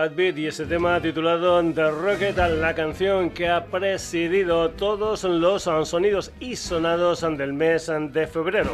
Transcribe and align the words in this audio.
Fat 0.00 0.18
y 0.18 0.46
ese 0.46 0.64
tema 0.64 0.98
titulado 0.98 1.62
The 1.74 1.90
Rocket, 1.90 2.38
la 2.58 2.74
canción 2.74 3.28
que 3.28 3.50
ha 3.50 3.66
presidido 3.66 4.70
todos 4.70 5.24
los 5.24 5.64
sonidos 5.64 6.32
y 6.40 6.56
sonados 6.56 7.20
del 7.20 7.52
mes 7.52 7.92
de 8.10 8.26
febrero. 8.26 8.70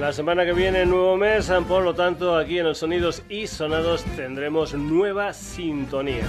La 0.00 0.12
semana 0.12 0.44
que 0.44 0.54
viene, 0.54 0.86
nuevo 0.86 1.16
mes, 1.16 1.52
por 1.68 1.84
lo 1.84 1.94
tanto, 1.94 2.36
aquí 2.36 2.58
en 2.58 2.64
los 2.64 2.78
Sonidos 2.78 3.22
y 3.28 3.46
Sonados 3.46 4.02
tendremos 4.16 4.74
nueva 4.74 5.32
sintonía. 5.32 6.24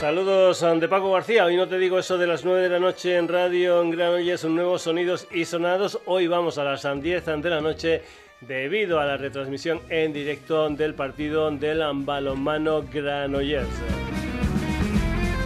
Saludos 0.00 0.64
de 0.80 0.88
Paco 0.88 1.12
García. 1.12 1.44
Hoy 1.44 1.58
no 1.58 1.68
te 1.68 1.76
digo 1.76 1.98
eso 1.98 2.16
de 2.16 2.26
las 2.26 2.42
9 2.42 2.62
de 2.62 2.68
la 2.70 2.78
noche 2.78 3.18
en 3.18 3.28
radio 3.28 3.82
en 3.82 3.90
Granollers, 3.90 4.46
nuevos 4.46 4.80
sonidos 4.80 5.28
y 5.30 5.44
sonados. 5.44 5.98
Hoy 6.06 6.26
vamos 6.26 6.56
a 6.56 6.64
las 6.64 6.86
10 7.02 7.26
de 7.26 7.50
la 7.50 7.60
noche 7.60 8.02
debido 8.40 8.98
a 8.98 9.04
la 9.04 9.18
retransmisión 9.18 9.82
en 9.90 10.14
directo 10.14 10.70
del 10.70 10.94
partido 10.94 11.50
del 11.50 11.82
balonmano 11.96 12.82
Granollers. 12.90 13.68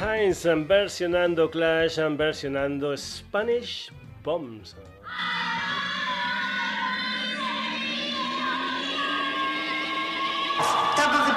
Heinz, 0.00 0.44
versionando 0.66 1.48
Clash 1.50 1.98
and 1.98 2.18
versionando 2.18 2.94
Spanish 2.96 3.90
Bombs. 4.22 4.76
Top 10.96 11.14
of 11.14 11.26
the 11.28 11.35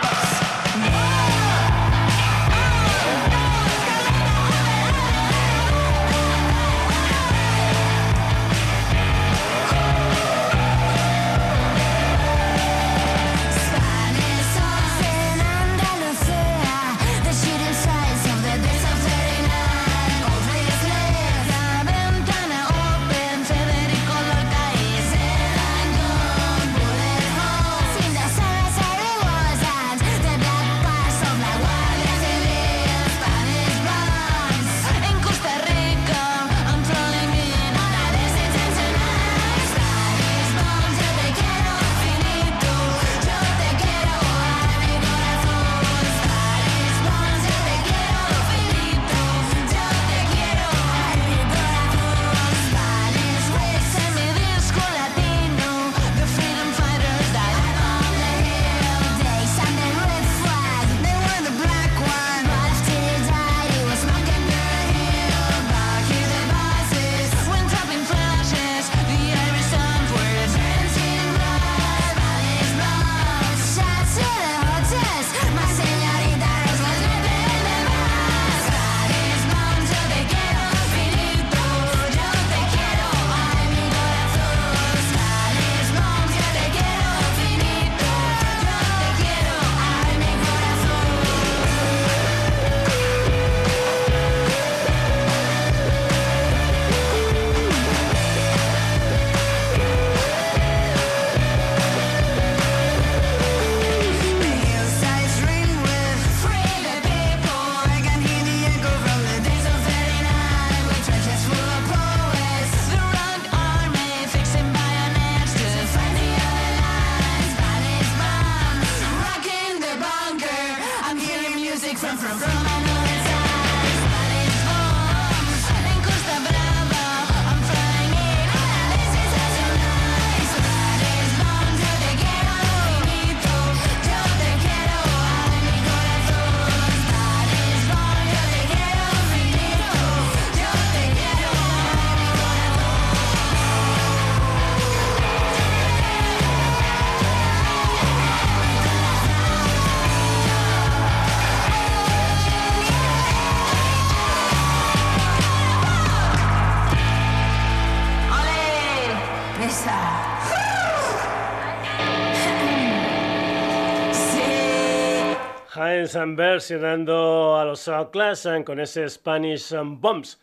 Versionando 166.16 167.56
a 167.60 167.66
los 167.66 167.90
Clash 168.12 168.64
con 168.64 168.80
ese 168.80 169.08
Spanish 169.08 169.76
Bombs. 169.84 170.40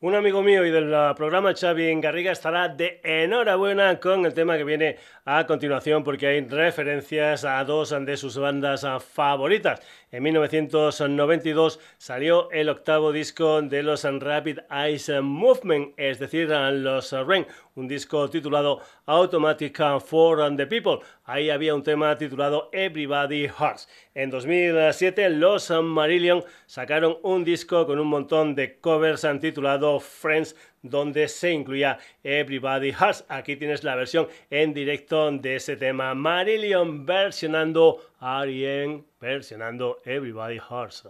Un 0.00 0.14
amigo 0.14 0.40
mío 0.40 0.64
y 0.64 0.70
del 0.70 0.94
programa 1.16 1.52
Xavi 1.52 2.00
Garriga 2.00 2.30
estará 2.30 2.68
de 2.68 3.00
enhorabuena 3.02 3.98
con 3.98 4.24
el 4.24 4.34
tema 4.34 4.56
que 4.56 4.62
viene 4.62 4.98
a 5.24 5.46
continuación 5.46 6.04
porque 6.04 6.28
hay 6.28 6.46
referencias 6.46 7.44
a 7.44 7.64
dos 7.64 7.90
de 7.90 8.16
sus 8.16 8.38
bandas 8.38 8.86
favoritas. 9.12 9.80
En 10.14 10.22
1992 10.22 11.80
salió 11.98 12.48
el 12.52 12.68
octavo 12.68 13.10
disco 13.10 13.60
de 13.62 13.82
los 13.82 14.04
Rapid 14.04 14.60
Eyes 14.70 15.10
Movement, 15.20 15.92
es 15.96 16.20
decir, 16.20 16.50
los 16.50 17.10
Rain, 17.10 17.44
un 17.74 17.88
disco 17.88 18.30
titulado 18.30 18.80
Automatic 19.06 19.76
for 20.06 20.56
the 20.56 20.68
People. 20.68 21.00
Ahí 21.24 21.50
había 21.50 21.74
un 21.74 21.82
tema 21.82 22.16
titulado 22.16 22.70
Everybody 22.72 23.48
Hurts. 23.48 23.88
En 24.14 24.30
2007 24.30 25.30
los 25.30 25.68
Marillion 25.82 26.44
sacaron 26.66 27.18
un 27.24 27.42
disco 27.42 27.84
con 27.84 27.98
un 27.98 28.06
montón 28.06 28.54
de 28.54 28.78
covers 28.78 29.26
titulado 29.40 29.98
Friends 29.98 30.54
donde 30.84 31.26
se 31.26 31.50
incluía 31.50 31.98
Everybody 32.22 32.92
Has. 32.96 33.24
Aquí 33.28 33.56
tienes 33.56 33.82
la 33.82 33.96
versión 33.96 34.28
en 34.50 34.72
directo 34.72 35.32
de 35.32 35.56
ese 35.56 35.76
tema. 35.76 36.14
Marillion 36.14 37.04
versionando 37.04 38.00
Arien, 38.20 39.04
versionando 39.18 39.98
Everybody 40.04 40.60
Has. 40.70 41.04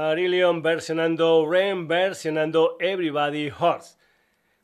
Marillion 0.00 0.62
versionando 0.62 1.46
Rain, 1.46 1.86
versionando 1.86 2.78
Everybody 2.80 3.50
Hurts. 3.50 3.98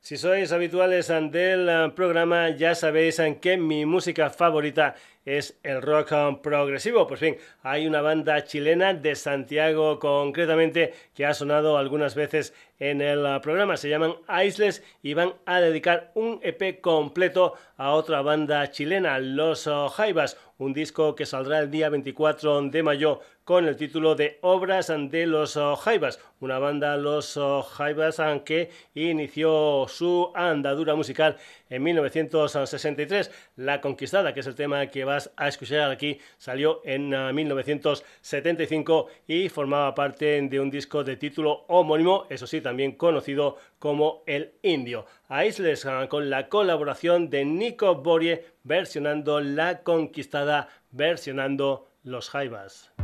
Si 0.00 0.16
sois 0.16 0.50
habituales 0.50 1.08
del 1.08 1.68
eh, 1.68 1.92
programa, 1.94 2.48
ya 2.56 2.74
sabéis 2.74 3.18
en 3.18 3.34
que 3.38 3.58
mi 3.58 3.84
música 3.84 4.30
favorita 4.30 4.94
es 5.26 5.58
el 5.62 5.82
rock 5.82 6.40
progresivo. 6.40 7.06
Pues 7.06 7.20
bien, 7.20 7.36
hay 7.62 7.86
una 7.86 8.00
banda 8.00 8.44
chilena 8.44 8.94
de 8.94 9.14
Santiago 9.14 9.98
concretamente 9.98 10.94
que 11.14 11.26
ha 11.26 11.34
sonado 11.34 11.76
algunas 11.76 12.14
veces 12.14 12.54
en 12.78 13.02
el 13.02 13.40
programa. 13.42 13.76
Se 13.76 13.90
llaman 13.90 14.14
Isles 14.42 14.82
y 15.02 15.12
van 15.12 15.34
a 15.44 15.60
dedicar 15.60 16.12
un 16.14 16.40
EP 16.42 16.80
completo 16.80 17.54
a 17.76 17.90
otra 17.90 18.22
banda 18.22 18.70
chilena, 18.70 19.18
Los 19.18 19.68
Jaivas, 19.96 20.38
un 20.56 20.72
disco 20.72 21.14
que 21.14 21.26
saldrá 21.26 21.58
el 21.58 21.70
día 21.70 21.90
24 21.90 22.62
de 22.62 22.82
mayo 22.82 23.20
con 23.46 23.68
el 23.68 23.76
título 23.76 24.16
de 24.16 24.38
Obras 24.42 24.88
de 24.88 25.24
los 25.24 25.54
uh, 25.54 25.76
Jaivas, 25.76 26.18
una 26.40 26.58
banda 26.58 26.96
Los 26.96 27.38
Jaivas 27.76 28.20
que 28.44 28.70
inició 28.92 29.86
su 29.88 30.32
andadura 30.34 30.96
musical 30.96 31.36
en 31.70 31.84
1963. 31.84 33.30
La 33.54 33.80
Conquistada, 33.80 34.34
que 34.34 34.40
es 34.40 34.48
el 34.48 34.56
tema 34.56 34.88
que 34.88 35.04
vas 35.04 35.30
a 35.36 35.46
escuchar 35.46 35.92
aquí, 35.92 36.18
salió 36.36 36.80
en 36.84 37.10
1975 37.10 39.06
y 39.28 39.48
formaba 39.48 39.94
parte 39.94 40.42
de 40.42 40.58
un 40.58 40.68
disco 40.68 41.04
de 41.04 41.16
título 41.16 41.66
homónimo, 41.68 42.26
eso 42.28 42.48
sí, 42.48 42.60
también 42.60 42.96
conocido 42.96 43.58
como 43.78 44.24
El 44.26 44.54
Indio. 44.62 45.06
Aisles 45.28 45.86
ah, 45.86 46.08
con 46.08 46.30
la 46.30 46.48
colaboración 46.48 47.30
de 47.30 47.44
Nico 47.44 47.94
Borie 47.94 48.44
versionando 48.64 49.40
La 49.40 49.84
Conquistada, 49.84 50.68
versionando 50.90 51.86
Los 52.02 52.28
Jaivas. 52.28 52.95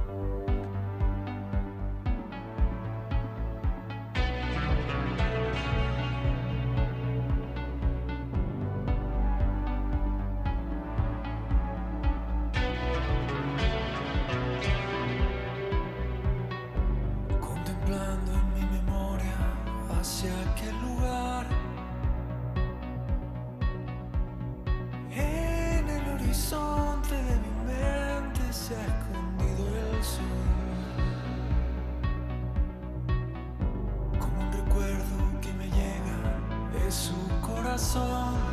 so 37.92 38.00
long. 38.00 38.51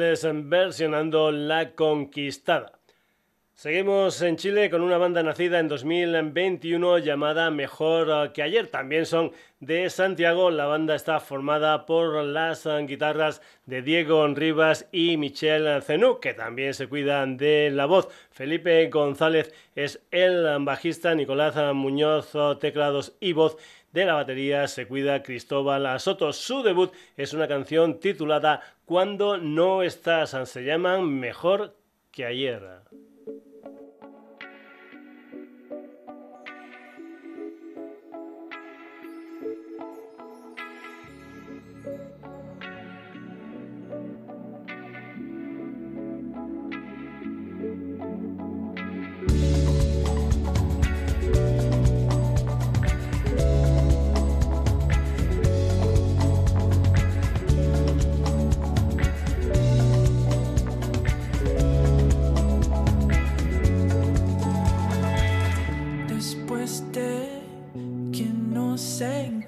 Versionando 0.00 1.30
La 1.30 1.74
Conquistada. 1.74 2.72
Seguimos 3.52 4.22
en 4.22 4.36
Chile 4.36 4.70
con 4.70 4.80
una 4.80 4.96
banda 4.96 5.22
nacida 5.22 5.58
en 5.58 5.68
2021 5.68 6.96
llamada 6.96 7.50
Mejor 7.50 8.32
que 8.32 8.42
ayer. 8.42 8.68
También 8.68 9.04
son 9.04 9.32
de 9.58 9.90
Santiago. 9.90 10.50
La 10.50 10.64
banda 10.64 10.94
está 10.94 11.20
formada 11.20 11.84
por 11.84 12.24
las 12.24 12.66
guitarras 12.86 13.42
de 13.66 13.82
Diego 13.82 14.26
Rivas 14.28 14.88
y 14.92 15.18
Michelle 15.18 15.82
Zenú, 15.82 16.20
que 16.20 16.32
también 16.32 16.72
se 16.72 16.88
cuidan 16.88 17.36
de 17.36 17.70
la 17.70 17.84
voz. 17.84 18.08
Felipe 18.30 18.88
González 18.88 19.52
es 19.74 20.00
el 20.10 20.46
bajista, 20.60 21.14
Nicolás 21.14 21.54
Muñoz 21.74 22.32
teclados 22.60 23.14
y 23.20 23.34
voz. 23.34 23.58
De 23.92 24.04
la 24.04 24.14
batería 24.14 24.68
se 24.68 24.86
cuida 24.86 25.22
Cristóbal 25.22 25.98
Soto. 25.98 26.32
Su 26.32 26.62
debut 26.62 26.92
es 27.16 27.32
una 27.32 27.48
canción 27.48 27.98
titulada 27.98 28.62
Cuando 28.84 29.36
no 29.36 29.82
estás. 29.82 30.36
Se 30.48 30.62
llaman 30.62 31.18
Mejor 31.18 31.76
que 32.12 32.24
ayer. 32.24 32.79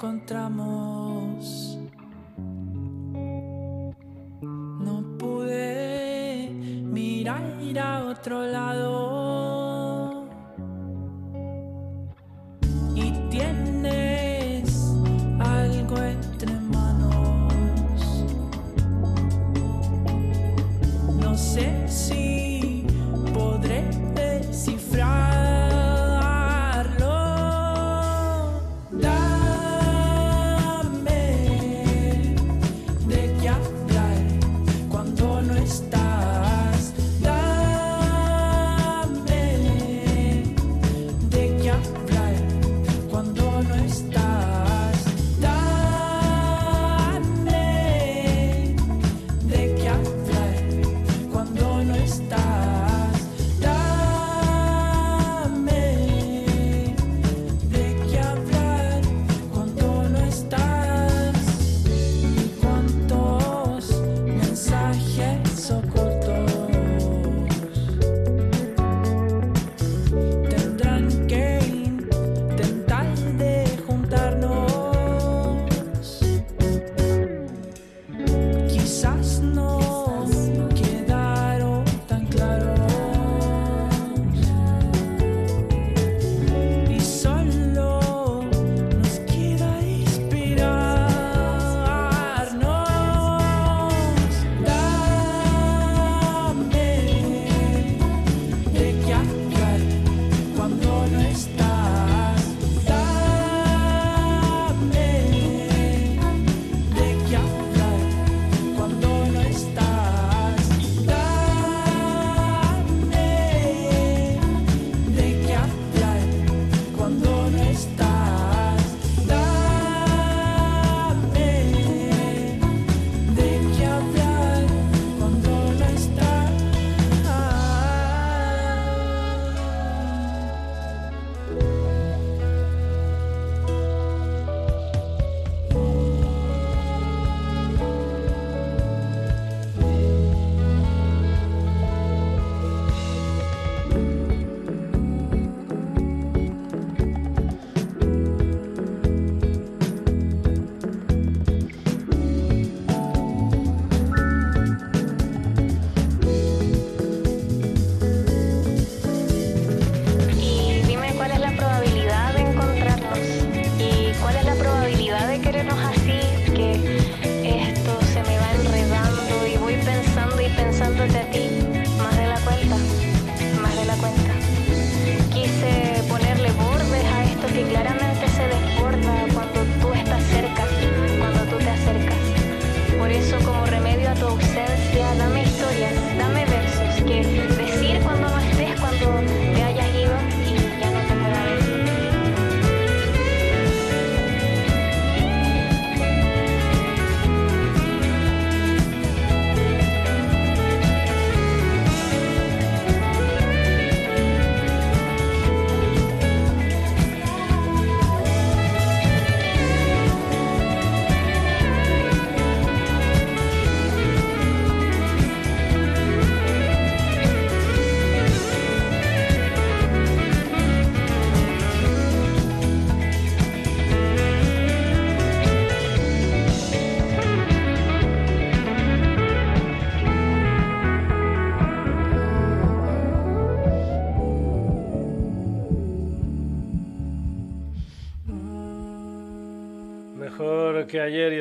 Estás. 0.03 1.73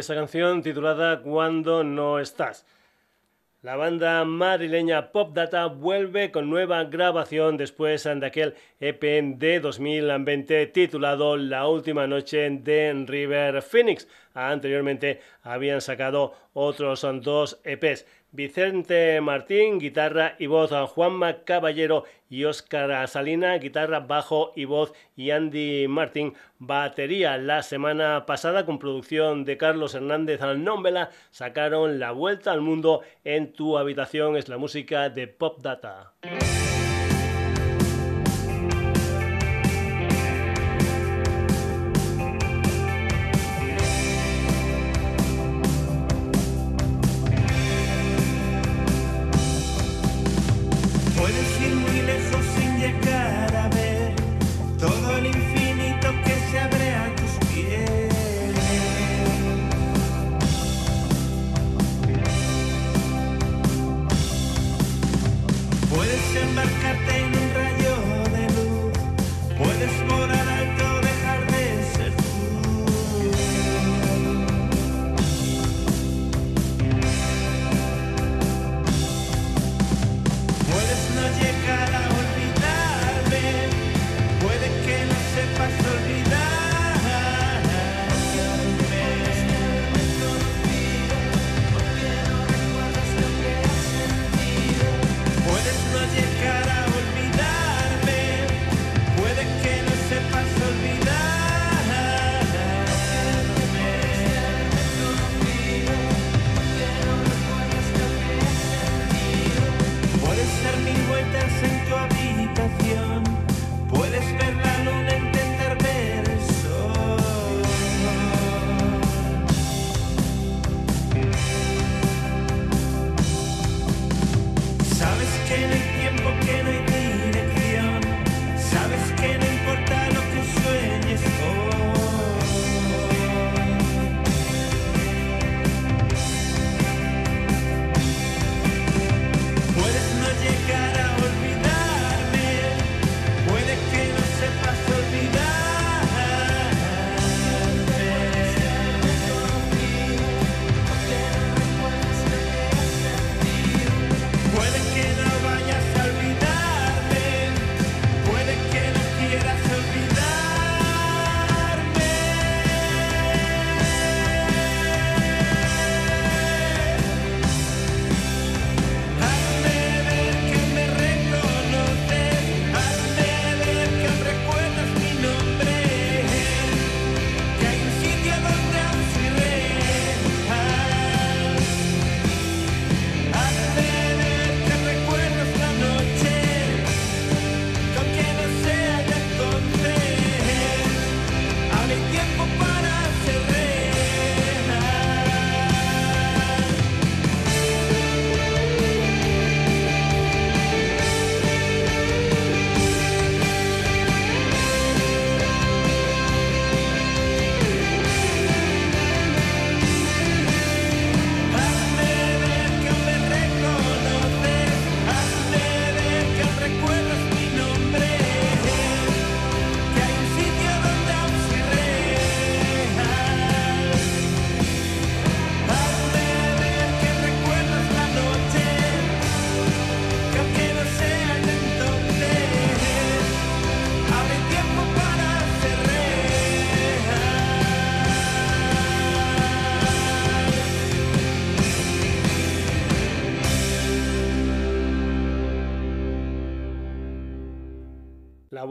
Esa 0.01 0.15
canción 0.15 0.63
titulada 0.63 1.21
Cuando 1.21 1.83
no 1.83 2.19
estás. 2.19 2.65
La 3.61 3.75
banda 3.75 4.25
madrileña 4.25 5.11
Pop 5.11 5.35
Data 5.35 5.67
vuelve 5.67 6.31
con 6.31 6.49
nueva 6.49 6.83
grabación 6.85 7.57
después 7.57 8.03
de 8.05 8.25
aquel 8.25 8.55
EP 8.79 9.03
de 9.37 9.59
2020 9.59 10.65
titulado 10.67 11.37
La 11.37 11.67
última 11.67 12.07
noche 12.07 12.49
de 12.49 13.05
River 13.07 13.61
Phoenix. 13.61 14.07
Anteriormente 14.33 15.21
habían 15.43 15.81
sacado 15.81 16.33
otros 16.53 17.05
dos 17.21 17.61
EPs. 17.63 18.07
Vicente 18.33 19.19
Martín, 19.19 19.77
guitarra 19.77 20.35
y 20.39 20.47
voz, 20.47 20.71
Juanma 20.91 21.43
Caballero 21.43 22.05
y 22.29 22.45
Óscar 22.45 23.07
Salina, 23.09 23.57
guitarra, 23.57 23.99
bajo 23.99 24.53
y 24.55 24.63
voz, 24.63 24.93
y 25.17 25.31
Andy 25.31 25.87
Martín, 25.89 26.33
batería. 26.57 27.37
La 27.37 27.61
semana 27.61 28.25
pasada, 28.25 28.65
con 28.65 28.79
producción 28.79 29.43
de 29.43 29.57
Carlos 29.57 29.95
Hernández 29.95 30.39
Nómbela, 30.39 31.09
sacaron 31.29 31.99
La 31.99 32.11
Vuelta 32.11 32.53
al 32.53 32.61
Mundo 32.61 33.01
en 33.25 33.51
tu 33.51 33.77
habitación, 33.77 34.37
es 34.37 34.47
la 34.47 34.57
música 34.57 35.09
de 35.09 35.27
Pop 35.27 35.59
Data. 35.61 36.13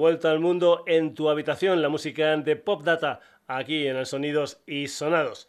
Vuelta 0.00 0.30
al 0.30 0.40
mundo 0.40 0.82
en 0.86 1.14
tu 1.14 1.28
habitación, 1.28 1.82
la 1.82 1.90
música 1.90 2.34
de 2.34 2.56
Pop 2.56 2.82
Data, 2.82 3.20
aquí 3.46 3.86
en 3.86 3.96
el 3.96 4.06
Sonidos 4.06 4.62
y 4.66 4.88
Sonados. 4.88 5.46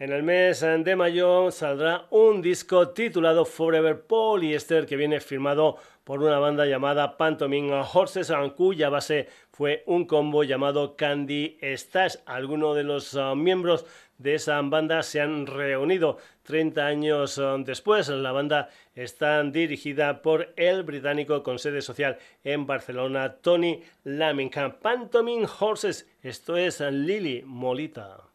En 0.00 0.10
el 0.10 0.24
mes 0.24 0.60
de 0.60 0.96
mayo 0.96 1.52
saldrá 1.52 2.08
un 2.10 2.42
disco 2.42 2.88
titulado 2.88 3.44
Forever 3.44 4.04
Polyester 4.04 4.84
que 4.84 4.96
viene 4.96 5.20
firmado 5.20 5.76
por 6.02 6.20
una 6.20 6.40
banda 6.40 6.66
llamada 6.66 7.16
Pantomime 7.16 7.84
Horses, 7.92 8.32
cuya 8.56 8.88
base 8.88 9.28
fue 9.52 9.84
un 9.86 10.06
combo 10.06 10.42
llamado 10.42 10.96
Candy 10.96 11.56
Stash. 11.62 12.16
Algunos 12.26 12.74
de 12.74 12.82
los 12.82 13.14
uh, 13.14 13.36
miembros 13.36 13.86
de 14.18 14.34
esa 14.34 14.60
banda 14.62 15.02
se 15.02 15.20
han 15.20 15.46
reunido 15.46 16.18
30 16.44 16.86
años 16.86 17.38
uh, 17.38 17.62
después. 17.64 18.08
La 18.08 18.32
banda 18.32 18.68
está 18.94 19.42
dirigida 19.42 20.22
por 20.22 20.52
el 20.56 20.82
británico 20.82 21.42
con 21.42 21.58
sede 21.58 21.82
social 21.82 22.18
en 22.42 22.66
Barcelona, 22.66 23.36
Tony 23.36 23.82
Lamingham. 24.04 24.74
Pantomime 24.80 25.46
Horses, 25.58 26.08
esto 26.22 26.56
es 26.56 26.80
Lily 26.80 27.42
Molita. 27.44 28.33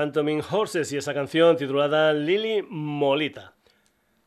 Pantomime 0.00 0.42
Horses 0.50 0.90
y 0.92 0.96
esa 0.96 1.12
canción 1.12 1.58
titulada 1.58 2.14
Lily 2.14 2.64
Molita. 2.66 3.52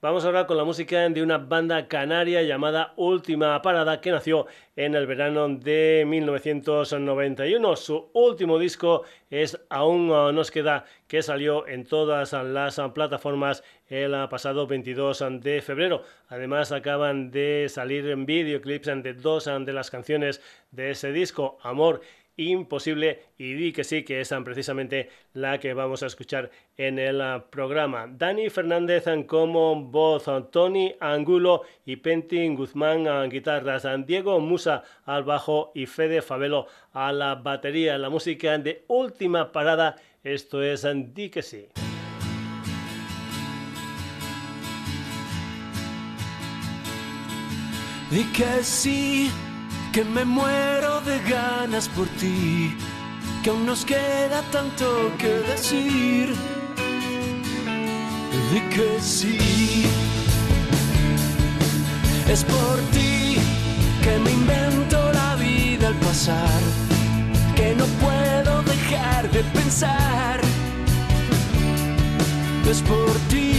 Vamos 0.01 0.23
ahora 0.23 0.45
con 0.45 0.55
la 0.55 0.63
música 0.63 1.09
de 1.09 1.23
una 1.23 1.39
banda 1.39 1.87
canaria 1.87 2.43
llamada 2.43 2.93
Última 2.95 3.59
Parada 3.63 3.99
que 3.99 4.11
nació 4.11 4.45
en 4.75 4.93
el 4.93 5.07
verano 5.07 5.49
de 5.49 6.03
1991. 6.05 7.75
Su 7.75 8.11
último 8.13 8.59
disco 8.59 9.01
es 9.31 9.59
Aún 9.69 10.09
nos 10.09 10.51
queda 10.51 10.85
que 11.07 11.23
salió 11.23 11.65
en 11.67 11.85
todas 11.85 12.33
las 12.33 12.79
plataformas 12.93 13.63
el 13.87 14.11
pasado 14.29 14.67
22 14.67 15.25
de 15.39 15.59
febrero. 15.63 16.03
Además 16.27 16.71
acaban 16.71 17.31
de 17.31 17.65
salir 17.67 18.15
videoclips 18.15 19.01
de 19.01 19.13
dos 19.15 19.45
de 19.45 19.73
las 19.73 19.89
canciones 19.89 20.39
de 20.69 20.91
ese 20.91 21.11
disco, 21.11 21.57
Amor 21.63 22.01
imposible 22.37 23.21
y 23.37 23.53
di 23.53 23.71
que 23.71 23.83
sí 23.83 24.03
que 24.03 24.21
es 24.21 24.33
precisamente 24.43 25.09
la 25.33 25.59
que 25.59 25.73
vamos 25.73 26.03
a 26.03 26.07
escuchar 26.07 26.49
en 26.77 26.99
el 26.99 27.21
ah, 27.21 27.45
programa. 27.49 28.07
Dani 28.07 28.49
Fernández 28.49 29.05
como 29.27 29.75
voz, 29.75 30.25
Tony 30.51 30.95
Angulo 30.99 31.63
y 31.85 31.97
Pentin 31.97 32.55
Guzmán 32.55 33.07
a 33.07 33.23
guitarras, 33.25 33.87
Diego 34.05 34.39
Musa 34.39 34.83
al 35.05 35.23
bajo 35.23 35.71
y 35.75 35.85
Fede 35.85 36.21
Favelo 36.21 36.67
a 36.91 37.11
la 37.11 37.35
batería. 37.35 37.97
La 37.97 38.09
música 38.09 38.57
de 38.57 38.83
última 38.87 39.51
parada, 39.51 39.95
esto 40.23 40.63
es 40.63 40.83
Di. 40.83 41.31
Di 48.11 48.23
que 48.31 48.63
sí 48.63 49.31
que 49.93 50.03
me 50.03 50.25
muero 50.25 51.01
de 51.01 51.19
ganas 51.29 51.87
por 51.87 52.07
ti, 52.19 52.75
que 53.43 53.51
aún 53.51 53.63
nos 53.67 53.85
queda 53.85 54.41
tanto 54.51 55.11
que 55.19 55.27
decir. 55.51 56.33
De 58.51 58.59
que 58.73 58.99
sí, 58.99 59.85
es 62.27 62.43
por 62.43 62.77
ti 62.91 63.37
que 64.03 64.17
me 64.17 64.31
invento 64.31 64.97
la 65.13 65.35
vida 65.35 65.89
al 65.89 65.95
pasar, 66.07 66.61
que 67.55 67.75
no 67.75 67.85
puedo 68.03 68.63
dejar 68.63 69.29
de 69.29 69.43
pensar. 69.59 70.41
Es 72.67 72.81
por 72.81 73.13
ti 73.29 73.52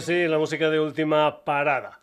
sí, 0.00 0.26
la 0.26 0.38
música 0.38 0.68
de 0.68 0.80
última 0.80 1.44
parada. 1.44 2.00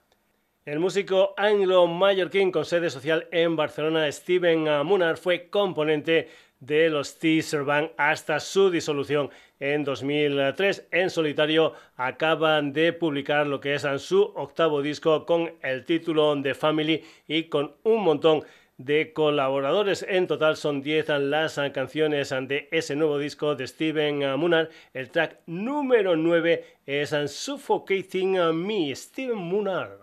El 0.66 0.80
músico 0.80 1.34
anglo-mallorquín 1.38 2.52
con 2.52 2.66
sede 2.66 2.90
social 2.90 3.28
en 3.32 3.56
Barcelona, 3.56 4.12
Steven 4.12 4.64
Munar, 4.86 5.18
fue 5.18 5.50
componente 5.50 6.30
de 6.60 6.90
los 6.90 7.20
Teaser 7.20 7.64
Band 7.64 7.92
hasta 7.98 8.40
su 8.40 8.72
disolución 8.72 9.30
en 9.60 9.84
2003. 9.84 10.88
En 10.92 11.10
solitario 11.10 11.74
acaban 11.98 12.72
de 12.72 12.94
publicar 12.94 13.46
lo 13.46 13.60
que 13.60 13.76
es 13.76 13.86
su 13.98 14.22
octavo 14.36 14.82
disco 14.82 15.26
con 15.26 15.54
el 15.62 15.84
título 15.86 16.36
de 16.36 16.54
Family 16.54 17.04
y 17.28 17.44
con 17.44 17.76
un 17.84 18.04
montón 18.04 18.40
de 18.40 18.48
de 18.86 19.14
colaboradores. 19.14 20.06
En 20.08 20.28
total 20.28 20.58
son 20.58 20.82
10 20.82 21.10
las 21.20 21.60
canciones 21.74 22.30
de 22.30 22.68
ese 22.72 22.96
nuevo 22.96 23.18
disco 23.18 23.56
de 23.56 23.68
Steven 23.68 24.40
Munar. 24.40 24.70
El 24.94 25.10
track 25.10 25.40
número 25.46 26.16
9 26.16 26.66
es 26.86 27.16
Suffocating 27.28 28.38
Me, 28.54 28.96
Steven 28.96 29.38
Munar. 29.38 30.00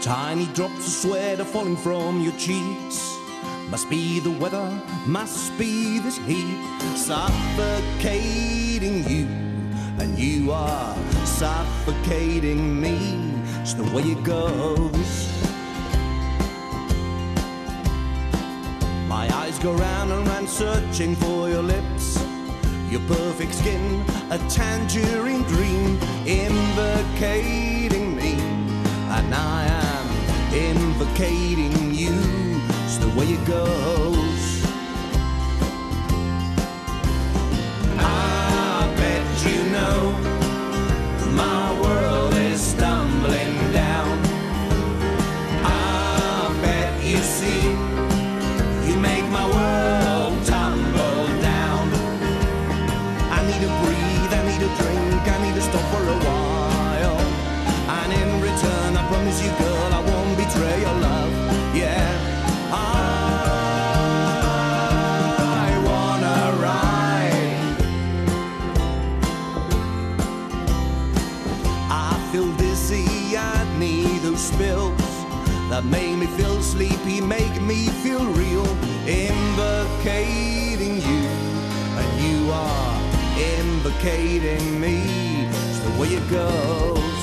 Tiny 0.00 0.46
drops 0.54 0.86
of 0.86 0.92
sweat 0.92 1.40
are 1.40 1.44
falling 1.44 1.76
from 1.76 2.22
your 2.22 2.32
cheeks. 2.38 3.18
Must 3.70 3.90
be 3.90 4.20
the 4.20 4.30
weather, 4.30 4.70
must 5.06 5.58
be 5.58 5.98
this 5.98 6.16
heat 6.18 6.56
suffocating 6.96 9.04
you, 9.06 9.26
and 9.98 10.18
you 10.18 10.52
are 10.52 10.96
suffocating 11.26 12.80
me. 12.80 13.37
It's 13.70 13.74
the 13.74 13.94
way 13.94 14.02
it 14.02 14.24
goes. 14.24 15.28
My 19.06 19.28
eyes 19.36 19.58
go 19.58 19.74
round 19.74 20.10
and 20.10 20.26
round 20.26 20.48
searching 20.48 21.14
for 21.14 21.50
your 21.50 21.62
lips. 21.62 22.18
Your 22.88 23.02
perfect 23.02 23.52
skin, 23.52 24.02
a 24.30 24.38
tangerine 24.48 25.42
dream, 25.42 26.00
invocating 26.24 28.16
me. 28.16 28.40
And 29.16 29.34
I 29.34 29.66
am 29.66 30.06
invocating 30.54 31.92
you. 31.94 32.16
It's 32.86 32.96
the 32.96 33.10
way 33.10 33.26
it 33.26 33.44
goes. 33.44 34.64
I 37.98 38.90
bet 38.96 39.44
you 39.44 39.62
know 39.72 40.37
that 75.80 75.84
make 75.90 76.16
me 76.16 76.26
feel 76.36 76.60
sleepy, 76.60 77.20
make 77.20 77.60
me 77.62 77.86
feel 78.02 78.24
real, 78.32 78.66
invocating 79.06 80.96
you, 80.96 81.24
and 82.00 82.10
you 82.20 82.50
are 82.50 83.00
invocating 83.56 84.80
me. 84.80 85.46
It's 85.46 85.78
the 85.80 86.00
way 86.00 86.08
it 86.08 86.30
goes. 86.30 87.17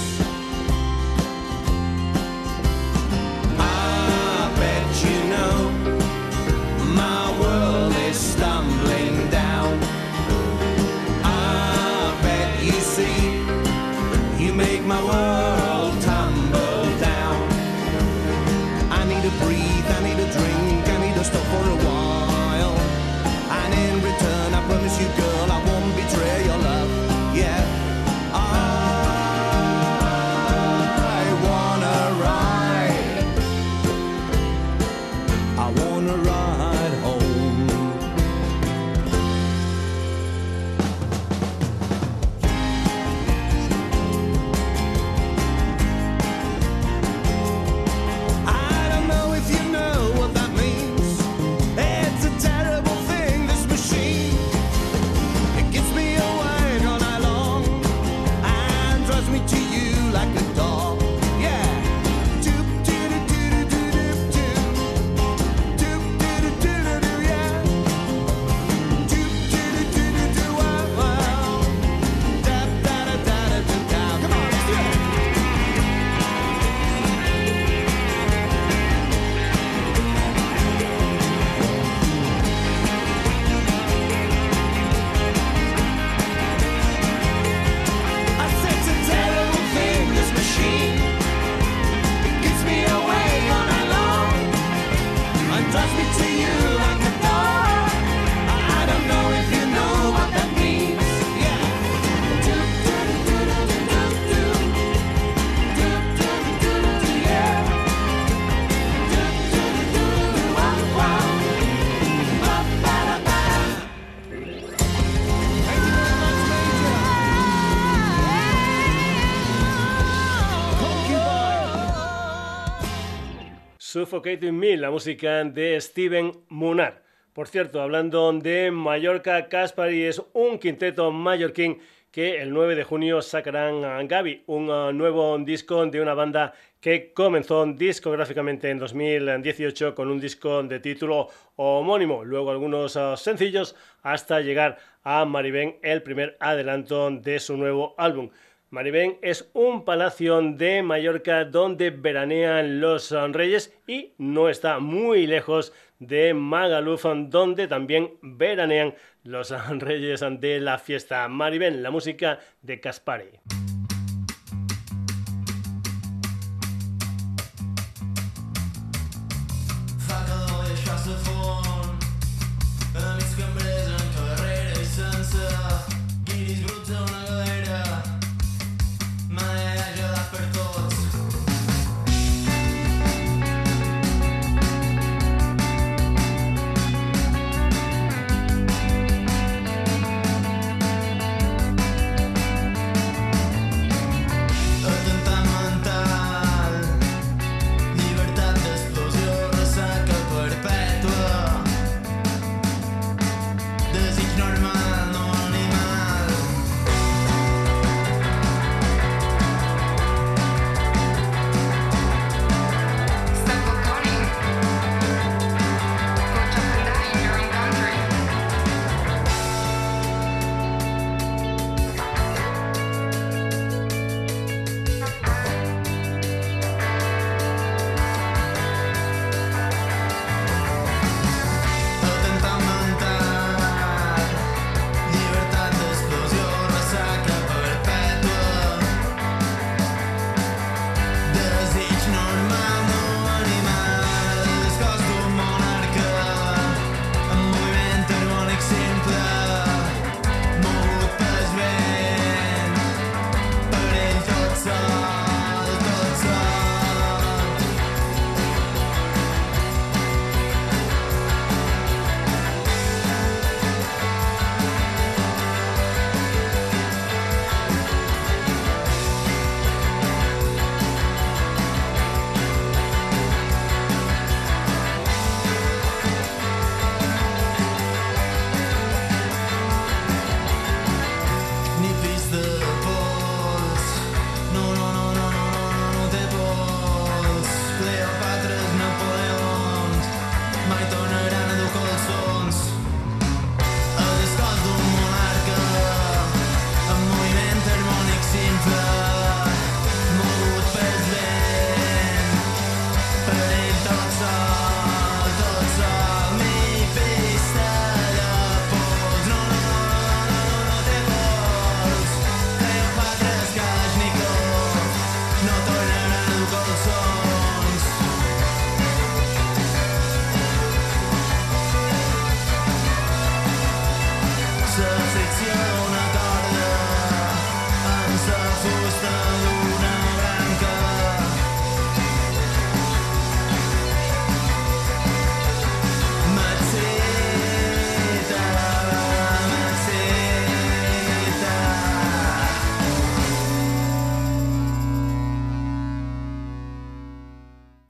Suffocating 124.06 124.56
Me, 124.56 124.78
la 124.78 124.92
música 124.92 125.44
de 125.44 125.82
Steven 125.82 126.32
Munar. 126.50 127.02
Por 127.34 127.48
cierto, 127.48 127.82
hablando 127.82 128.32
de 128.34 128.70
Mallorca, 128.70 129.50
Caspari 129.50 130.04
es 130.04 130.22
un 130.34 130.60
quinteto 130.60 131.12
mallorquín 131.12 131.80
que 132.12 132.40
el 132.40 132.54
9 132.54 132.76
de 132.76 132.84
junio 132.84 133.24
sacarán 133.24 133.84
a 133.84 134.04
Gaby, 134.04 134.44
un 134.46 134.70
uh, 134.70 134.94
nuevo 134.94 135.36
disco 135.40 135.84
de 135.88 136.00
una 136.02 136.14
banda 136.14 136.54
que 136.80 137.14
comenzó 137.14 137.66
discográficamente 137.66 138.70
en 138.70 138.78
2018 138.78 139.96
con 139.96 140.12
un 140.12 140.20
disco 140.20 140.62
de 140.62 140.80
título 140.80 141.30
homónimo, 141.56 142.24
luego 142.24 142.52
algunos 142.52 142.96
uh, 142.96 143.18
sencillos 143.18 143.76
hasta 144.04 144.40
llegar 144.42 144.78
a 145.04 145.26
Maribén, 145.26 145.78
el 145.82 146.04
primer 146.04 146.38
adelanto 146.40 147.10
de 147.10 147.40
su 147.40 147.58
nuevo 147.58 147.96
álbum. 147.98 148.30
Maribén 148.70 149.18
es 149.22 149.50
un 149.54 149.86
palacio 149.86 150.42
de 150.42 150.82
Mallorca 150.82 151.46
donde 151.46 151.92
veranean 151.92 152.82
los 152.82 153.12
reyes 153.32 153.74
y 153.88 154.14
no 154.18 154.50
está 154.50 154.80
muy 154.80 155.28
lejos 155.28 155.72
de 156.00 156.34
Magaluf 156.34 157.06
donde 157.28 157.68
también 157.68 158.18
veranean 158.22 158.96
los 159.24 159.54
reyes 159.80 160.24
de 160.40 160.60
la 160.60 160.78
fiesta. 160.78 161.28
Maribén, 161.28 161.84
la 161.84 161.92
música 161.92 162.40
de 162.62 162.80
Caspari. 162.80 163.30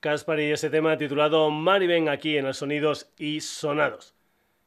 Y 0.05 0.51
ese 0.51 0.69
tema 0.69 0.95
titulado 0.97 1.49
Mariben 1.49 2.09
aquí 2.09 2.37
en 2.37 2.45
los 2.45 2.57
Sonidos 2.57 3.09
y 3.17 3.41
Sonados. 3.41 4.13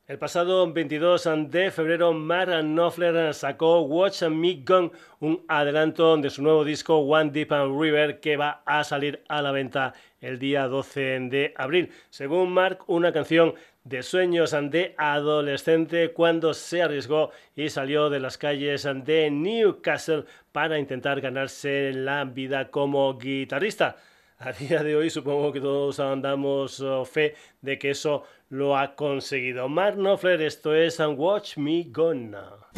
El 0.08 0.18
pasado 0.18 0.72
22 0.72 1.28
de 1.46 1.70
febrero, 1.70 2.12
Mark 2.12 2.50
Knopfler 2.64 3.32
sacó 3.32 3.82
Watch 3.82 4.24
Me 4.24 4.64
Gun, 4.66 4.90
un 5.20 5.44
adelanto 5.46 6.16
de 6.16 6.28
su 6.28 6.42
nuevo 6.42 6.64
disco 6.64 6.96
One 6.96 7.30
Deep 7.30 7.52
River 7.52 8.18
que 8.18 8.36
va 8.36 8.62
a 8.66 8.82
salir 8.82 9.22
a 9.28 9.40
la 9.40 9.52
venta 9.52 9.94
el 10.20 10.40
día 10.40 10.66
12 10.66 11.28
de 11.30 11.54
abril. 11.56 11.92
Según 12.10 12.50
Mark, 12.50 12.80
una 12.88 13.12
canción 13.12 13.54
de 13.84 14.02
sueños 14.02 14.50
de 14.50 14.96
adolescente 14.98 16.10
cuando 16.10 16.52
se 16.52 16.82
arriesgó 16.82 17.30
y 17.54 17.68
salió 17.68 18.10
de 18.10 18.18
las 18.18 18.38
calles 18.38 18.88
de 19.04 19.30
Newcastle 19.30 20.24
para 20.50 20.80
intentar 20.80 21.20
ganarse 21.20 21.92
la 21.94 22.24
vida 22.24 22.72
como 22.72 23.16
guitarrista 23.16 23.94
a 24.40 24.52
día 24.52 24.84
de 24.84 24.94
hoy 24.94 25.10
supongo 25.10 25.52
que 25.52 25.60
todos 25.60 25.96
damos 25.96 26.80
oh, 26.80 27.04
fe 27.04 27.34
de 27.60 27.76
que 27.76 27.90
eso 27.90 28.22
lo 28.50 28.76
ha 28.76 28.94
conseguido. 28.94 29.68
Mark 29.68 29.96
Knopfler, 29.96 30.40
esto 30.42 30.74
es 30.74 31.00
And 31.00 31.18
Watch 31.18 31.56
Me 31.56 31.84
Gonna. 31.90 32.68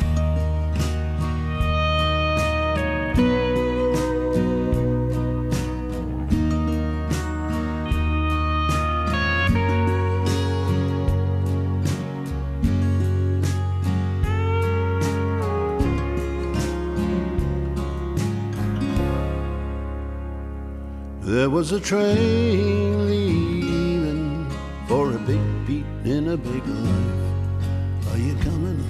There 21.51 21.57
was 21.57 21.72
a 21.72 21.80
train 21.80 23.09
leaving 23.09 24.48
for 24.86 25.11
a 25.11 25.18
big 25.18 25.40
beat 25.66 25.84
in 26.05 26.28
a 26.28 26.36
big 26.36 26.64
life. 26.64 28.12
Are 28.12 28.18
you 28.18 28.36
coming? 28.36 28.80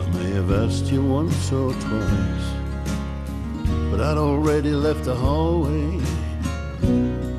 I 0.00 0.06
may 0.18 0.30
have 0.32 0.50
asked 0.50 0.86
you 0.86 1.00
once 1.00 1.52
or 1.52 1.72
twice, 1.74 2.46
but 3.88 4.00
I'd 4.00 4.18
already 4.18 4.72
left 4.72 5.04
the 5.04 5.14
hallway 5.14 6.00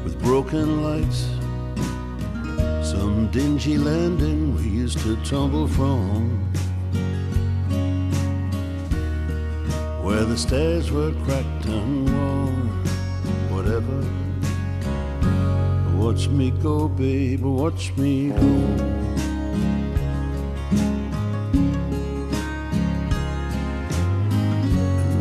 with 0.06 0.18
broken 0.24 0.82
lights. 0.82 1.28
Some 2.89 3.28
dingy 3.34 3.78
landing 3.78 4.56
we 4.56 4.64
used 4.64 4.99
to 4.99 5.18
tumble 5.26 5.68
from. 5.68 6.39
Where 10.06 10.24
the 10.24 10.38
stairs 10.38 10.89
were 10.89 11.12
cracked 11.26 11.66
and 11.66 12.10
worn, 12.10 12.82
Watch 16.04 16.28
me 16.28 16.51
go, 16.51 16.89
babe, 16.89 17.43
watch 17.43 17.93
me 17.95 18.28
go. 18.28 18.36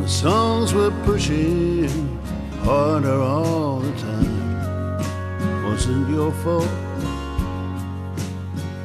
The 0.01 0.09
songs 0.09 0.75
were 0.75 0.91
pushing 1.05 1.89
harder 2.65 3.15
all 3.15 3.79
the 3.79 3.93
time. 4.01 5.65
Wasn't 5.65 6.11
your 6.11 6.33
fault 6.43 6.69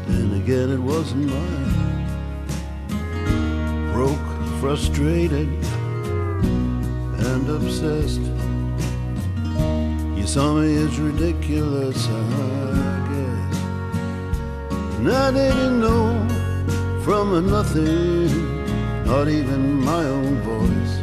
Then 0.06 0.34
again 0.40 0.70
it 0.70 0.80
wasn't 0.80 1.26
mine. 1.34 2.04
Broke, 3.94 4.30
frustrated, 4.62 5.50
and 7.26 7.50
obsessed. 7.50 8.37
Me 10.38 10.78
as 10.78 11.00
ridiculous, 11.00 12.08
I 12.10 13.08
guess. 13.10 13.58
And 15.00 15.10
I 15.10 15.32
didn't 15.32 15.82
know 15.82 16.14
from 17.04 17.34
a 17.34 17.42
nothing, 17.42 18.30
not 19.04 19.30
even 19.30 19.84
my 19.84 20.04
own 20.04 20.40
voice. 20.42 20.96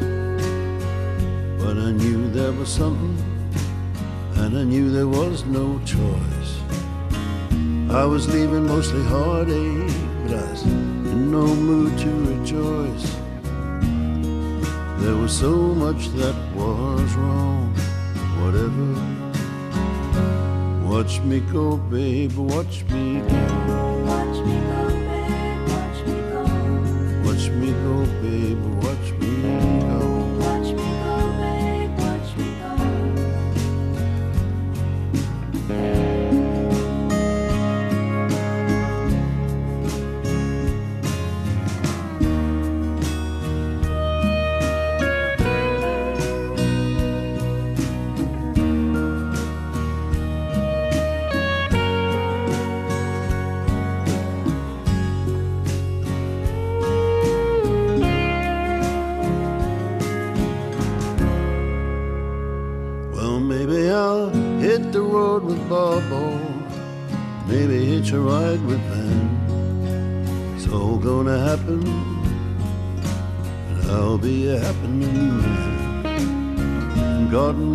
But 1.58 1.76
I 1.78 1.90
knew 1.90 2.30
there 2.30 2.52
was 2.52 2.68
something, 2.68 3.18
and 4.36 4.56
I 4.56 4.62
knew 4.62 4.92
there 4.92 5.08
was 5.08 5.44
no 5.46 5.80
choice. 5.84 6.50
I 7.90 8.04
was 8.04 8.28
leaving 8.28 8.68
mostly 8.68 9.02
heartache, 9.02 9.92
but 10.22 10.36
I 10.38 10.50
was 10.52 10.62
in 10.62 11.32
no 11.32 11.44
mood 11.44 11.98
to 11.98 12.10
rejoice. 12.32 13.16
There 15.02 15.16
was 15.16 15.36
so 15.36 15.56
much 15.74 16.06
that 16.20 16.36
was 16.54 17.14
wrong, 17.14 17.74
whatever. 18.38 19.13
Watch 20.94 21.18
me 21.22 21.40
go, 21.40 21.76
babe, 21.76 22.36
watch 22.36 22.84
me 22.84 23.18
go. 23.18 23.26
Watch 24.06 24.38
me 24.46 24.54
go, 24.70 24.86
babe, 25.10 25.68
watch 25.68 26.00
me 26.06 26.14
go. 26.30 26.42
Watch 27.24 27.48
me 27.50 27.72
go, 27.82 28.06
babe, 28.22 28.73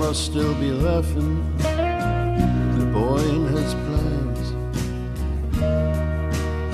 Must 0.10 0.26
still 0.26 0.55
be 0.55 0.72
laughing, 0.72 1.38
the 1.60 2.86
boy 2.91 3.20
in 3.20 3.45
his 3.55 3.76
plans. 3.86 4.45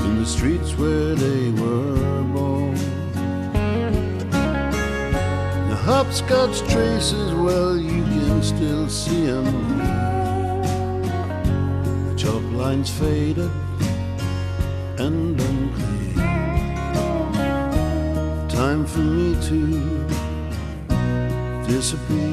In 0.05 0.19
the 0.19 0.25
streets 0.25 0.71
where 0.77 1.15
they 1.15 1.49
were 1.61 2.23
born. 2.33 2.75
The 5.69 5.75
hopscotch 5.75 6.61
traces, 6.71 7.33
well, 7.33 7.75
you 7.75 8.03
can 8.03 8.41
still 8.41 8.87
see 8.87 9.25
them 9.25 9.79
The 12.07 12.15
chalk 12.15 12.43
lines 12.53 12.89
faded 12.89 13.51
and 14.97 15.41
unclear. 15.41 16.15
Time 18.47 18.85
for 18.85 19.01
me 19.01 19.35
to 19.49 19.59
disappear. 21.67 22.24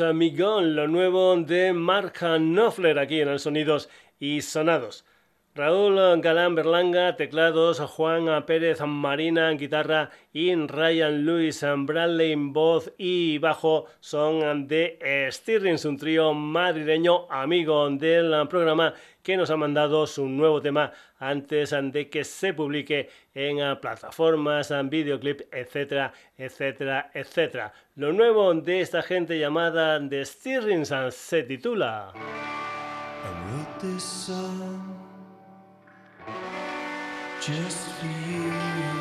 Migón, 0.00 0.76
lo 0.76 0.86
nuevo 0.86 1.36
de 1.36 1.72
Mark 1.72 2.14
Knopfler 2.20 2.98
aquí 2.98 3.20
en 3.20 3.28
el 3.28 3.40
Sonidos 3.40 3.88
y 4.20 4.42
Sonados. 4.42 5.04
Raúl 5.58 6.20
Galán 6.20 6.54
Berlanga, 6.54 7.16
teclados, 7.16 7.80
Juan 7.80 8.46
Pérez 8.46 8.80
Marina, 8.86 9.50
guitarra 9.50 10.08
y 10.32 10.54
Ryan 10.54 11.26
Lewis 11.26 11.66
Bradley, 11.78 12.36
voz 12.36 12.92
y 12.96 13.38
bajo 13.38 13.86
son 13.98 14.68
de 14.68 15.28
Stirrings, 15.32 15.84
un 15.84 15.96
trío 15.96 16.32
madrileño 16.32 17.26
amigo 17.28 17.90
del 17.90 18.46
programa 18.46 18.94
que 19.20 19.36
nos 19.36 19.50
ha 19.50 19.56
mandado 19.56 20.06
su 20.06 20.28
nuevo 20.28 20.62
tema 20.62 20.92
antes 21.18 21.74
de 21.82 22.08
que 22.08 22.22
se 22.22 22.54
publique 22.54 23.10
en 23.34 23.80
plataformas, 23.80 24.70
en 24.70 24.88
videoclip, 24.88 25.40
etcétera, 25.52 26.12
etcétera, 26.36 27.10
etcétera. 27.12 27.72
Lo 27.96 28.12
nuevo 28.12 28.54
de 28.54 28.80
esta 28.80 29.02
gente 29.02 29.36
llamada 29.36 29.98
The 30.08 30.24
Stirrings 30.24 30.94
se 31.10 31.42
titula... 31.42 32.12
just 37.48 37.88
for 37.92 38.06
you. 38.06 38.97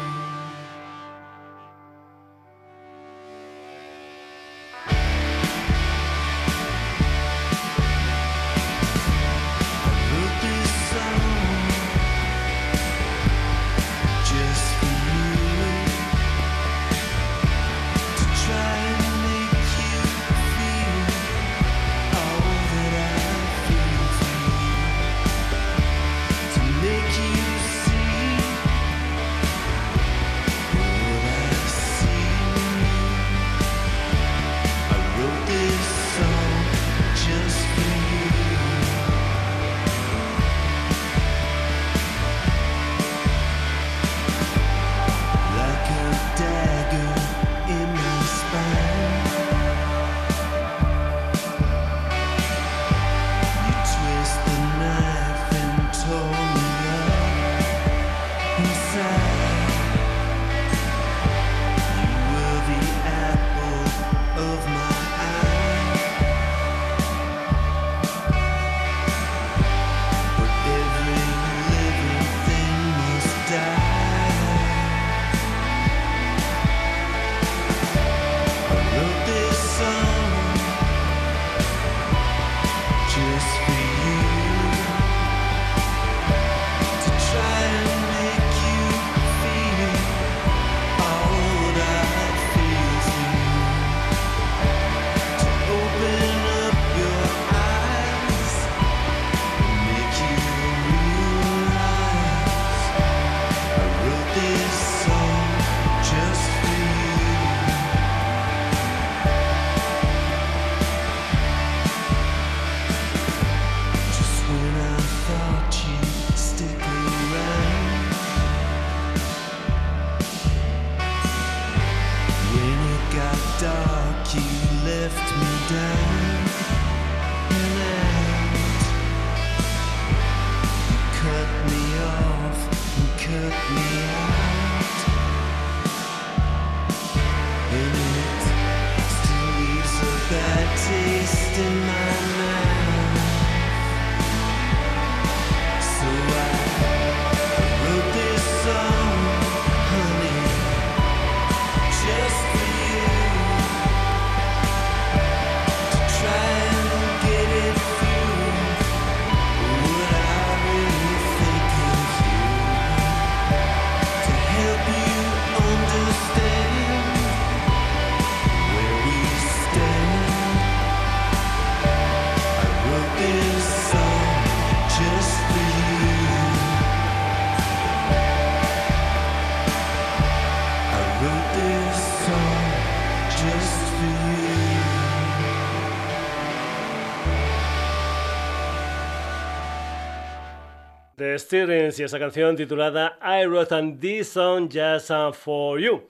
Y 191.50 192.04
esa 192.04 192.20
canción 192.20 192.58
titulada 192.58 193.18
I 193.22 193.46
Wrote 193.46 193.74
and 193.74 194.02
This 194.02 194.28
Song 194.28 194.68
Just 194.70 195.10
For 195.36 195.80
You. 195.80 196.06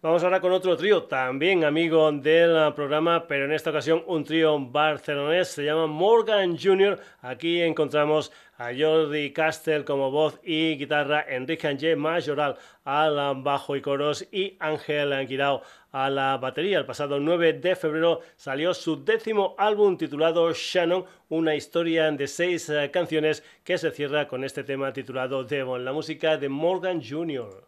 Vamos 0.00 0.24
ahora 0.24 0.40
con 0.40 0.50
otro 0.52 0.78
trío, 0.78 1.02
también 1.02 1.62
amigo 1.62 2.10
del 2.10 2.72
programa, 2.72 3.26
pero 3.26 3.44
en 3.44 3.52
esta 3.52 3.68
ocasión 3.68 4.02
un 4.06 4.24
trío 4.24 4.58
barcelonés, 4.58 5.48
se 5.48 5.64
llama 5.64 5.86
Morgan 5.86 6.56
Jr. 6.56 6.98
Aquí 7.20 7.60
encontramos 7.60 8.32
a 8.58 8.70
Jordi 8.76 9.32
Castell 9.32 9.84
como 9.84 10.10
voz 10.10 10.38
y 10.42 10.76
guitarra, 10.76 11.24
Enrique 11.28 11.66
Angé 11.68 11.96
Majoral 11.96 12.56
al 12.84 13.42
bajo 13.42 13.76
y 13.76 13.80
coros 13.80 14.26
y 14.32 14.56
Ángel 14.58 15.26
Guirao 15.26 15.62
a 15.92 16.10
la 16.10 16.36
batería. 16.36 16.78
El 16.78 16.86
pasado 16.86 17.20
9 17.20 17.54
de 17.54 17.76
febrero 17.76 18.20
salió 18.36 18.74
su 18.74 19.04
décimo 19.04 19.54
álbum 19.58 19.96
titulado 19.96 20.52
Shannon, 20.52 21.04
una 21.28 21.54
historia 21.54 22.10
de 22.10 22.26
seis 22.26 22.68
eh, 22.68 22.90
canciones 22.90 23.44
que 23.62 23.78
se 23.78 23.90
cierra 23.90 24.26
con 24.26 24.44
este 24.44 24.64
tema 24.64 24.92
titulado 24.92 25.44
Devon, 25.44 25.84
la 25.84 25.92
música 25.92 26.36
de 26.36 26.48
Morgan 26.48 27.00
Jr. 27.02 27.64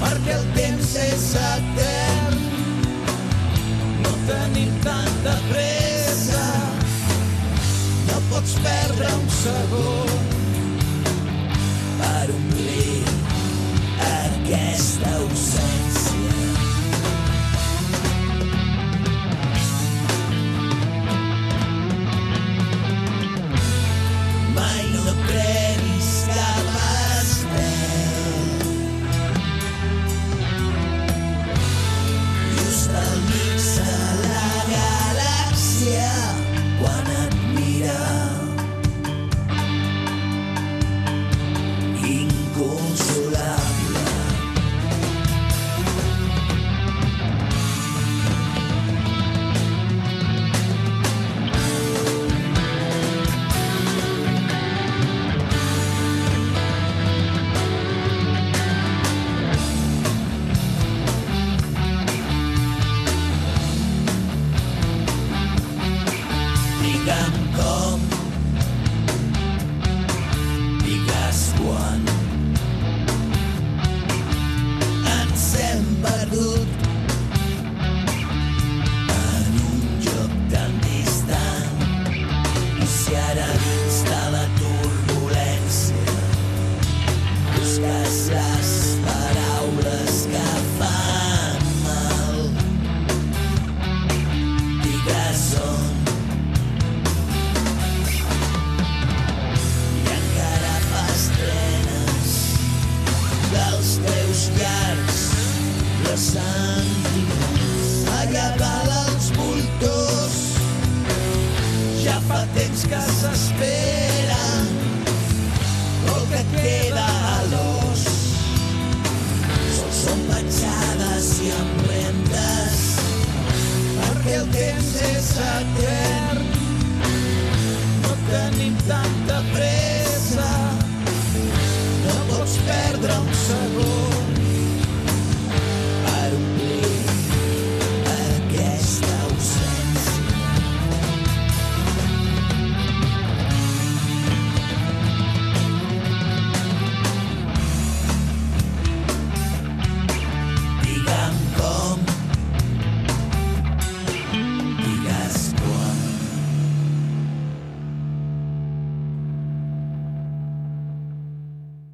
perquè 0.00 0.36
el 0.36 0.46
temps 0.56 0.94
és 1.06 1.26
etern. 1.40 2.38
No 4.04 4.14
tenim 4.30 4.72
tanta 4.86 5.36
pressa, 5.50 6.46
no 8.08 8.22
pots 8.30 8.56
perdre 8.64 9.12
un 9.20 9.28
segon. 9.42 10.35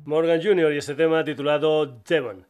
Morgan 0.05 0.43
Jr. 0.43 0.73
y 0.73 0.79
este 0.79 0.97
tema 0.97 1.23
titulado 1.23 1.87
Devon. 1.87 2.45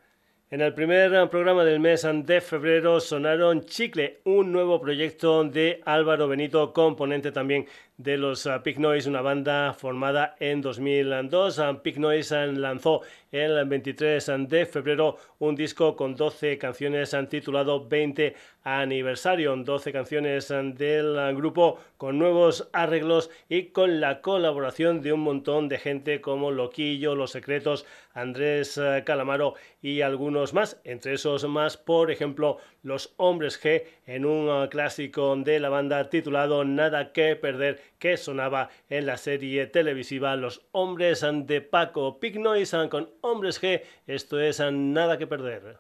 En 0.51 0.63
el 0.63 0.73
primer 0.73 1.29
programa 1.29 1.65
del 1.65 1.81
mes 1.81 2.07
de 2.25 2.41
febrero 2.41 2.99
sonaron 2.99 3.63
Chicle, 3.65 4.21
un 4.25 4.53
nuevo 4.53 4.81
proyecto 4.81 5.45
de 5.45 5.83
Álvaro 5.85 6.29
Benito, 6.29 6.73
componente 6.73 7.31
también 7.31 7.67
de 8.03 8.17
los 8.17 8.49
Pig 8.65 8.79
Noise, 8.81 9.09
una 9.09 9.23
banda 9.23 9.73
formada 9.75 10.35
en 10.41 10.61
2002. 10.61 11.61
Pig 11.83 11.99
Noise 11.99 12.49
lanzó 12.49 13.03
el 13.31 13.65
23 13.65 14.31
de 14.49 14.67
febrero 14.67 15.17
un 15.39 15.55
disco 15.55 15.97
con 15.97 16.15
12 16.17 16.59
canciones 16.59 17.17
titulado 17.29 17.87
20 17.87 18.35
aniversario, 18.65 19.57
12 19.57 19.93
canciones 19.93 20.49
del 20.49 21.35
grupo 21.35 21.79
con 21.97 22.19
nuevos 22.19 22.69
arreglos 22.73 23.31
y 23.49 23.67
con 23.67 24.01
la 24.01 24.21
colaboración 24.21 25.01
de 25.01 25.13
un 25.13 25.21
montón 25.21 25.69
de 25.69 25.79
gente 25.79 26.21
como 26.21 26.51
Loquillo, 26.51 27.15
Los 27.15 27.31
Secretos, 27.33 27.87
Andrés 28.15 28.81
Calamaro 29.05 29.55
y 29.81 30.03
algunos 30.03 30.55
más, 30.55 30.81
entre 30.85 31.15
esos 31.15 31.45
más, 31.49 31.77
por 31.77 32.11
ejemplo, 32.11 32.59
Los 32.83 33.15
Hombres 33.17 33.63
G 33.63 33.85
en 34.07 34.25
un 34.25 34.67
clásico 34.69 35.37
de 35.37 35.61
la 35.61 35.69
banda 35.69 36.11
titulado 36.11 36.65
Nada 36.65 37.13
que 37.13 37.37
perder 37.37 37.81
que 37.99 38.17
sonaba 38.17 38.71
en 38.89 39.07
la 39.07 39.17
serie 39.17 39.67
televisiva 39.67 40.37
Los 40.37 40.67
Hombres 40.73 41.25
de 41.25 41.61
Paco 41.61 42.19
Pig 42.19 42.41
Noise 42.41 42.89
con 42.89 43.11
Hombres 43.21 43.63
G, 43.63 43.83
esto 44.07 44.41
es 44.41 44.61
Nada 44.61 45.17
que 45.17 45.27
perder. 45.27 45.79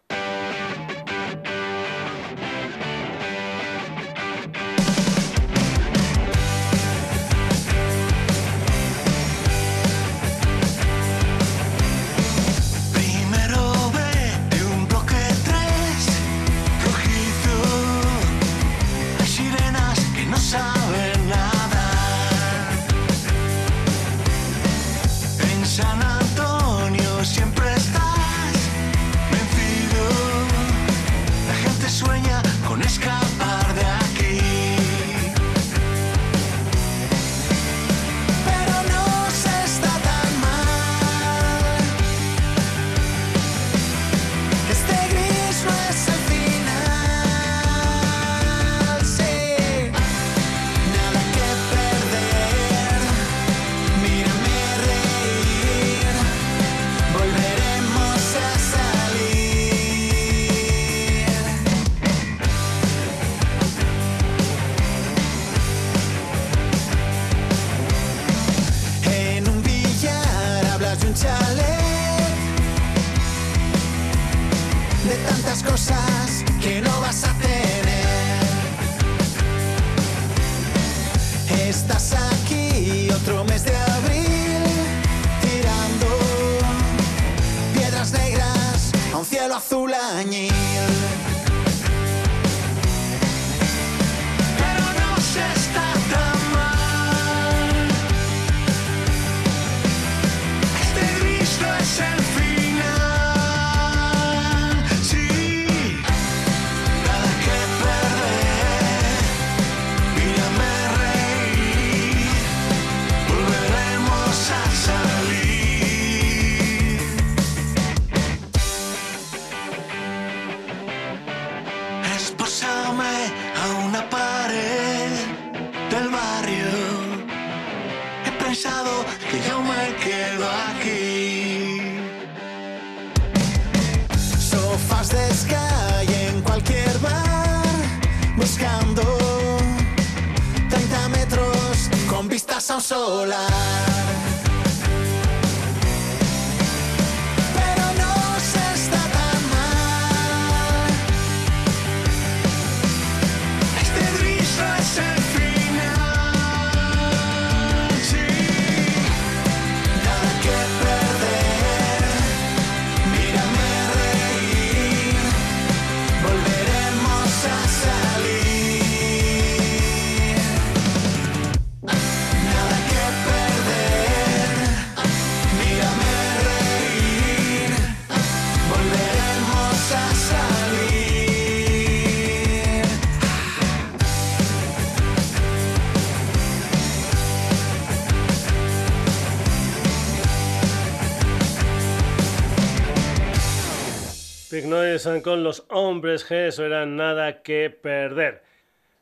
Con 195.23 195.45
los 195.45 195.67
hombres 195.69 196.27
G, 196.27 196.47
eso 196.47 196.65
era 196.65 196.87
nada 196.87 197.43
que 197.43 197.69
perder. 197.69 198.43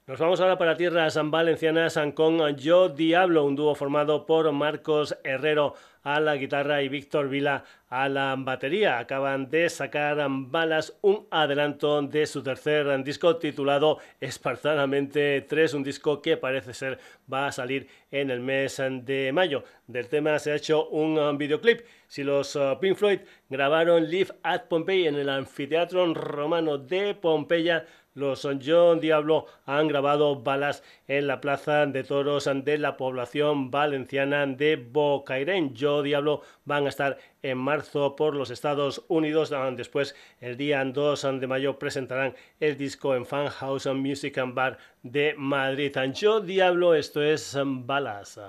Nos 0.09 0.18
vamos 0.18 0.41
ahora 0.41 0.59
para 0.59 0.77
tierras 0.77 1.16
valencianas 1.23 1.97
con 2.14 2.57
Yo 2.57 2.89
Diablo, 2.89 3.45
un 3.45 3.55
dúo 3.55 3.77
formado 3.77 4.27
por 4.27 4.51
Marcos 4.51 5.16
Herrero 5.23 5.75
a 6.03 6.18
la 6.18 6.35
guitarra 6.35 6.83
y 6.83 6.89
Víctor 6.89 7.29
Vila 7.29 7.62
a 7.89 8.09
la 8.09 8.35
batería. 8.37 8.99
Acaban 8.99 9.49
de 9.49 9.71
sacar 9.71 10.18
Balas, 10.29 10.99
un 11.03 11.29
adelanto 11.31 12.03
de 12.03 12.27
su 12.27 12.43
tercer 12.43 13.05
disco 13.05 13.37
titulado 13.37 13.99
Espartanamente 14.21 15.43
3, 15.43 15.75
un 15.75 15.85
disco 15.85 16.21
que 16.21 16.37
parece 16.37 16.75
ser 16.75 16.99
va 17.33 17.47
a 17.47 17.53
salir 17.53 17.87
en 18.11 18.31
el 18.31 18.41
mes 18.41 18.83
de 19.05 19.31
mayo. 19.33 19.62
Del 19.87 20.09
tema 20.09 20.37
se 20.41 20.51
ha 20.51 20.57
hecho 20.57 20.89
un 20.89 21.39
videoclip. 21.39 21.83
Si 22.11 22.25
los 22.25 22.57
uh, 22.57 22.77
Pink 22.81 22.97
Floyd 22.97 23.21
grabaron 23.49 24.11
Live 24.11 24.35
at 24.43 24.63
Pompeii 24.63 25.07
en 25.07 25.15
el 25.15 25.29
anfiteatro 25.29 26.13
romano 26.13 26.77
de 26.77 27.15
Pompeya, 27.15 27.87
los 28.15 28.45
John 28.67 28.99
Diablo 28.99 29.47
han 29.65 29.87
grabado 29.87 30.43
balas 30.43 30.83
en 31.07 31.29
la 31.29 31.41
plaza 31.41 31.87
de 31.87 32.03
toros 32.03 32.51
de 32.53 32.79
la 32.79 32.97
población 32.97 33.71
valenciana 33.71 34.45
de 34.45 34.75
Bocairén. 34.75 35.73
Yo 35.73 36.03
Diablo 36.03 36.43
van 36.65 36.87
a 36.87 36.89
estar 36.89 37.17
en 37.43 37.59
marzo 37.59 38.17
por 38.17 38.35
los 38.35 38.51
Estados 38.51 39.05
Unidos. 39.07 39.55
Después, 39.77 40.17
el 40.41 40.57
día 40.57 40.85
2 40.85 41.39
de 41.39 41.47
mayo, 41.47 41.79
presentarán 41.79 42.35
el 42.59 42.77
disco 42.77 43.15
en 43.15 43.25
Fan 43.25 43.47
House 43.51 43.87
Music 43.87 44.37
and 44.39 44.55
Bar 44.55 44.79
de 45.05 45.37
Madrid. 45.39 45.97
Yo 46.13 46.41
Diablo, 46.41 46.97
esto 46.97 47.23
es 47.23 47.57
balas. 47.65 48.41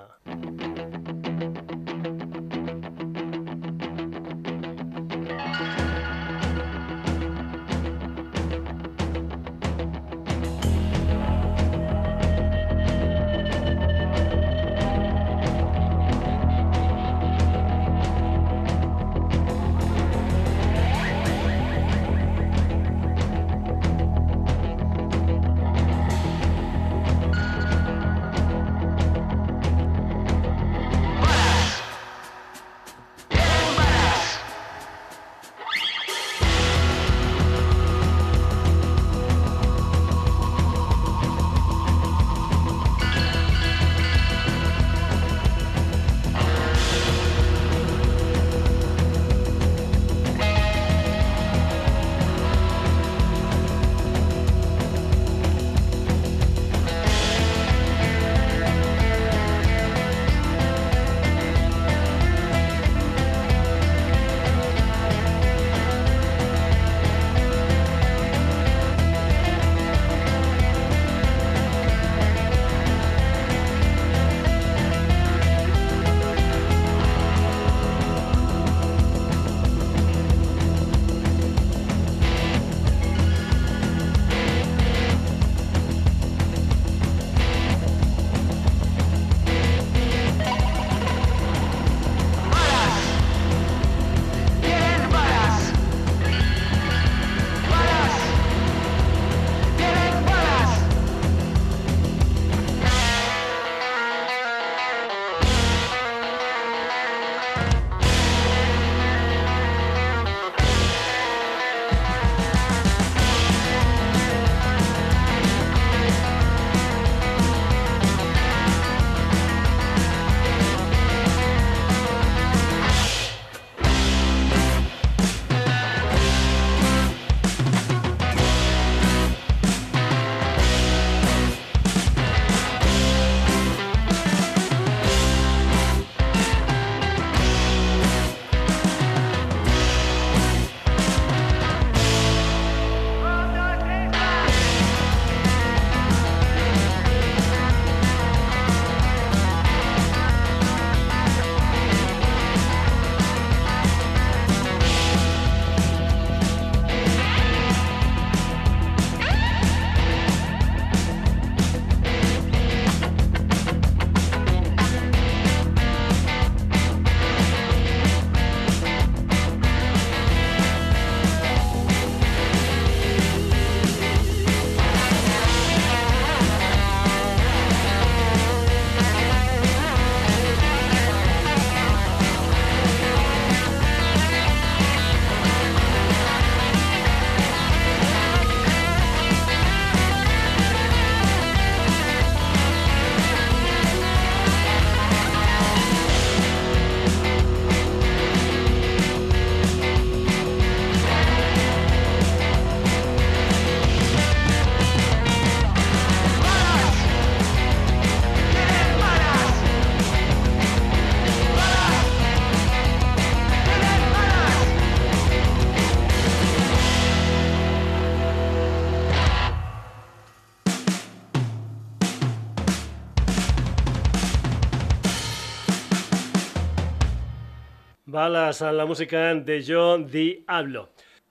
Balas 228.22 228.62
a 228.62 228.70
la 228.70 228.86
música 228.86 229.34
de 229.34 229.64
John 229.66 230.06
Diablo. 230.06 230.90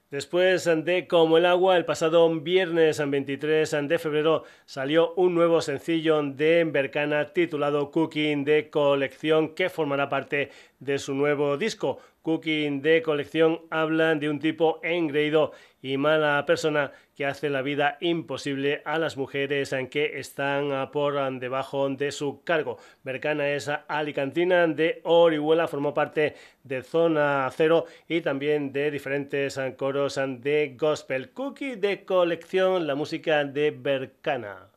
Después 0.10 0.66
de 0.66 1.08
Como 1.08 1.38
el 1.38 1.46
agua, 1.46 1.78
el 1.78 1.86
pasado 1.86 2.30
viernes 2.42 3.02
23 3.10 3.88
de 3.88 3.98
febrero 3.98 4.44
salió 4.66 5.14
un 5.14 5.34
nuevo 5.34 5.62
sencillo 5.62 6.22
de 6.22 6.66
Bercana 6.66 7.32
titulado 7.32 7.92
Cooking 7.92 8.44
de 8.44 8.70
colección 8.70 9.56
que 9.56 9.70
formará 9.70 10.10
parte 10.10 10.52
de 10.80 11.00
su 11.00 11.14
nuevo 11.14 11.56
disco. 11.56 12.00
Cooking 12.22 12.82
de 12.82 13.02
colección 13.02 13.62
hablan 13.70 14.20
de 14.20 14.30
un 14.30 14.40
tipo 14.40 14.80
engreído 14.84 15.52
y 15.82 15.98
mala 15.98 16.46
persona 16.46 16.92
que 17.16 17.26
hace 17.26 17.50
la 17.50 17.62
vida 17.62 17.98
imposible 18.00 18.82
a 18.86 19.00
las 19.00 19.18
mujeres 19.18 19.74
en 19.74 19.88
que 19.88 20.20
están 20.20 20.92
por 20.92 21.16
debajo 21.40 21.90
de 21.90 22.12
su 22.12 22.44
cargo. 22.44 22.78
Bercana 23.04 23.50
es 23.50 23.70
alicantina 23.88 24.68
de 24.68 25.02
Orihuela, 25.04 25.68
formó 25.68 25.94
parte 25.94 26.36
de 26.64 26.84
Zona 26.84 27.50
Cero 27.52 27.86
y 28.08 28.22
también 28.22 28.72
de 28.72 28.92
diferentes 28.92 29.60
coros 29.78 30.20
de 30.40 30.76
gospel. 30.78 31.32
Cookie 31.32 31.76
de 31.76 32.06
colección, 32.06 32.86
la 32.86 32.96
música 32.96 33.44
de 33.44 33.72
Bercana. 33.72 34.71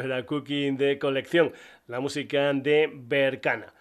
Era 0.00 0.24
Cooking 0.24 0.76
de 0.76 0.98
colección, 0.98 1.52
la 1.86 2.00
música 2.00 2.52
de 2.52 2.90
Bercana. 2.92 3.74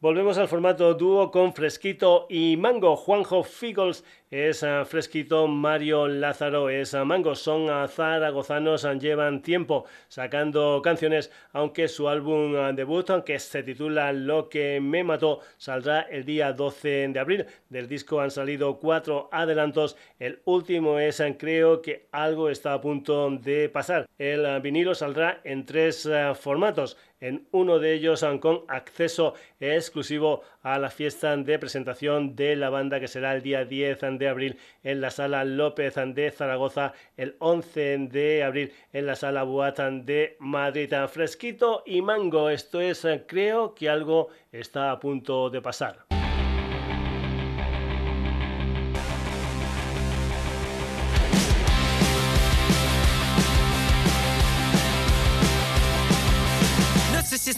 Volvemos 0.00 0.38
al 0.38 0.46
formato 0.46 0.94
dúo 0.94 1.32
con 1.32 1.52
Fresquito 1.52 2.28
y 2.30 2.56
Mango. 2.56 2.94
Juanjo 2.94 3.42
Figgles 3.42 4.04
es 4.30 4.62
ah, 4.62 4.84
Fresquito, 4.84 5.48
Mario 5.48 6.06
Lázaro 6.06 6.70
es 6.70 6.94
ah, 6.94 7.04
Mango. 7.04 7.34
Son 7.34 7.68
uh, 7.68 7.88
zaragozanos, 7.88 8.86
llevan 9.00 9.42
tiempo 9.42 9.86
sacando 10.06 10.80
canciones, 10.84 11.32
aunque 11.52 11.88
su 11.88 12.08
álbum 12.08 12.76
debut, 12.76 13.10
aunque 13.10 13.40
se 13.40 13.64
titula 13.64 14.12
Lo 14.12 14.48
que 14.48 14.78
me 14.80 15.02
mató, 15.02 15.40
saldrá 15.56 16.02
el 16.02 16.24
día 16.24 16.52
12 16.52 17.08
de 17.08 17.18
abril. 17.18 17.46
Del 17.68 17.88
disco 17.88 18.20
han 18.20 18.30
salido 18.30 18.78
cuatro 18.78 19.28
adelantos. 19.32 19.96
El 20.20 20.42
último 20.44 21.00
es 21.00 21.20
Creo 21.38 21.82
que 21.82 22.06
algo 22.12 22.50
está 22.50 22.72
a 22.74 22.80
punto 22.80 23.30
de 23.30 23.68
pasar. 23.68 24.06
El 24.16 24.60
vinilo 24.60 24.94
saldrá 24.94 25.40
en 25.42 25.66
tres 25.66 26.08
formatos 26.38 26.96
en 27.20 27.46
uno 27.50 27.78
de 27.78 27.94
ellos 27.94 28.24
con 28.40 28.62
acceso 28.68 29.34
exclusivo 29.60 30.42
a 30.62 30.78
la 30.78 30.90
fiesta 30.90 31.36
de 31.36 31.58
presentación 31.58 32.36
de 32.36 32.56
la 32.56 32.70
banda 32.70 33.00
que 33.00 33.08
será 33.08 33.34
el 33.34 33.42
día 33.42 33.64
10 33.64 34.00
de 34.18 34.28
abril 34.28 34.58
en 34.82 35.00
la 35.00 35.10
sala 35.10 35.44
López 35.44 35.94
de 35.96 36.30
Zaragoza, 36.30 36.92
el 37.16 37.36
11 37.38 38.08
de 38.10 38.42
abril 38.42 38.72
en 38.92 39.06
la 39.06 39.16
sala 39.16 39.42
Buatan 39.42 40.04
de 40.04 40.36
Madrid. 40.38 40.92
Fresquito 41.08 41.82
y 41.86 42.02
mango, 42.02 42.50
esto 42.50 42.80
es, 42.80 43.06
creo 43.26 43.74
que 43.74 43.88
algo 43.88 44.28
está 44.52 44.90
a 44.90 45.00
punto 45.00 45.50
de 45.50 45.60
pasar. 45.60 46.07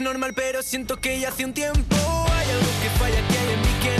normal, 0.01 0.33
pero 0.35 0.63
siento 0.63 0.99
que 1.01 1.21
ya 1.21 1.29
hace 1.29 1.45
un 1.45 1.53
tiempo 1.53 1.97
hay 1.97 2.51
algo 2.51 2.71
que 2.83 2.91
falla, 2.99 3.29
que 3.29 3.39
hay 3.39 3.55
en 3.55 3.61
mí 3.61 3.69
que 3.83 4.00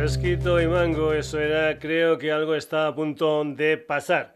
Fresquito 0.00 0.58
y 0.58 0.66
mango, 0.66 1.12
eso 1.12 1.38
era, 1.38 1.78
creo 1.78 2.16
que 2.16 2.32
algo 2.32 2.54
está 2.54 2.86
a 2.86 2.94
punto 2.94 3.44
de 3.44 3.76
pasar. 3.76 4.34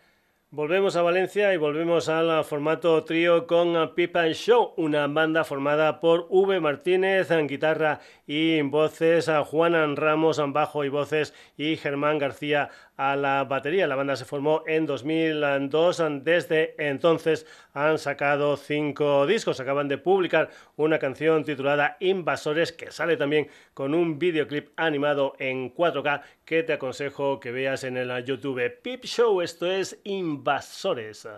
Volvemos 0.51 0.95
a 0.95 1.01
Valencia 1.01 1.55
y 1.55 1.57
volvemos 1.57 2.11
al 2.11 2.45
formato 2.45 3.03
trío 3.03 3.47
con 3.47 3.95
Pipa 3.95 4.29
Show, 4.29 4.75
una 4.77 5.07
banda 5.07 5.43
formada 5.43 6.01
por 6.01 6.27
V 6.29 6.61
Martínez 6.61 7.31
en 7.31 7.49
guitarra 7.49 8.01
y 8.27 8.61
voces, 8.61 9.31
a 9.31 9.43
Juan 9.43 9.97
Ramos 9.97 10.39
en 10.39 10.53
bajo 10.53 10.85
y 10.85 10.91
voces 10.91 11.33
y 11.57 11.77
Germán 11.77 12.19
García 12.19 12.69
a 12.97 13.17
la 13.17 13.45
batería. 13.45 13.87
La 13.87 13.97
banda 13.97 14.17
se 14.17 14.25
formó 14.25 14.63
en 14.67 14.87
2002. 14.87 16.03
Desde 16.23 16.75
entonces 16.79 17.47
han 17.73 17.99
sacado 17.99 18.57
cinco 18.57 19.27
discos. 19.27 19.61
Acaban 19.61 19.89
de 19.89 19.99
publicar 19.99 20.51
una 20.77 20.99
canción 20.99 21.45
titulada 21.45 21.97
Invasores 22.01 22.73
que 22.73 22.91
sale 22.91 23.17
también 23.17 23.49
con 23.75 23.95
un 23.95 24.19
videoclip 24.19 24.69
animado 24.77 25.35
en 25.39 25.75
4K 25.75 26.23
que 26.45 26.63
te 26.63 26.75
aconsejo 26.75 27.41
que 27.41 27.53
veas 27.53 27.85
en 27.85 27.97
el 27.97 28.25
YouTube 28.25 28.81
Pip 28.83 29.05
Show. 29.05 29.41
Esto 29.41 29.71
es 29.71 30.01
Invasores. 30.05 31.29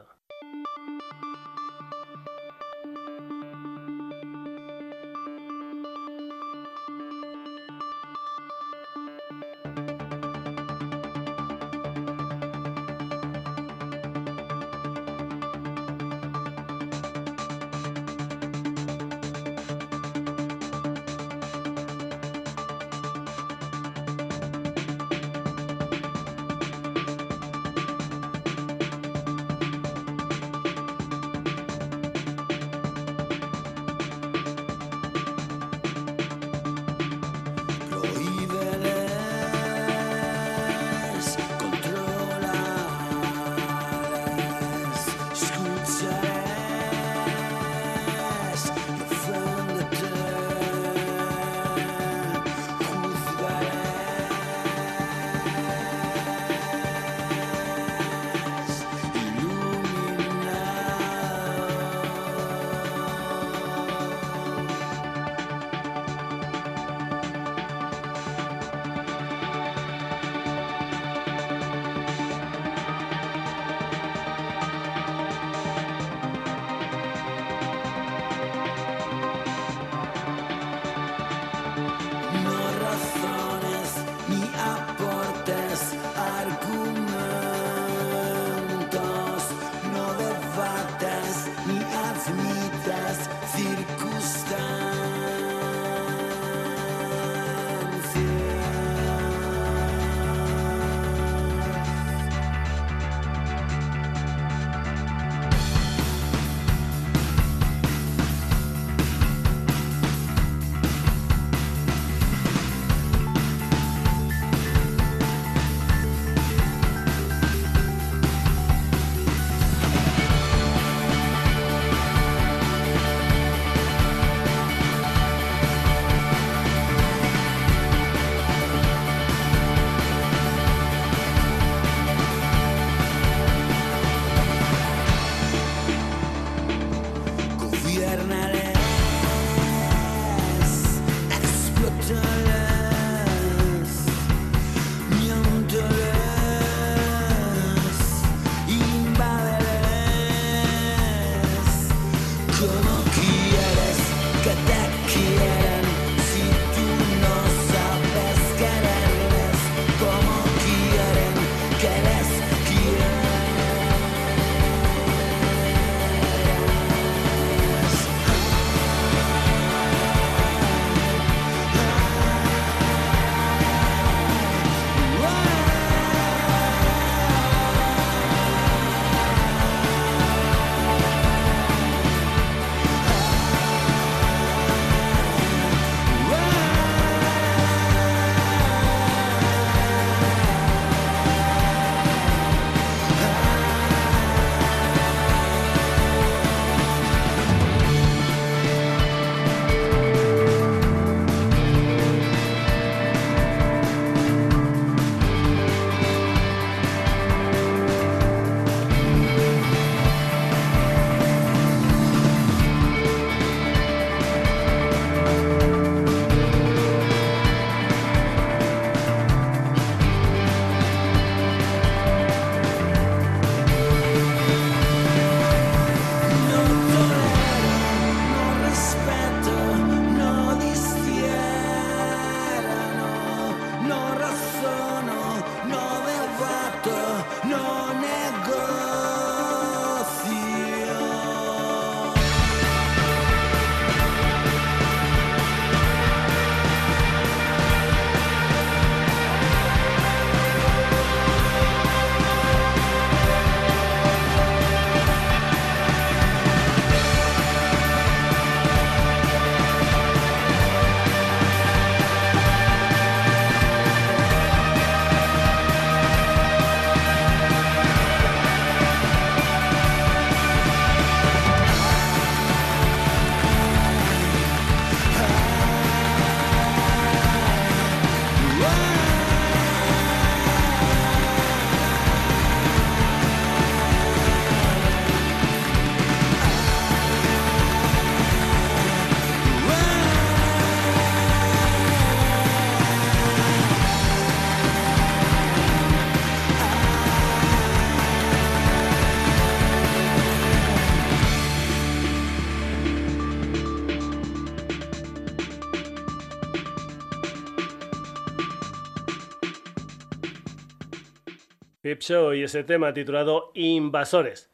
Pip 311.86 312.00
Show 312.00 312.34
y 312.34 312.42
ese 312.42 312.64
tema 312.64 312.92
titulado 312.92 313.52
Invasores. 313.54 314.50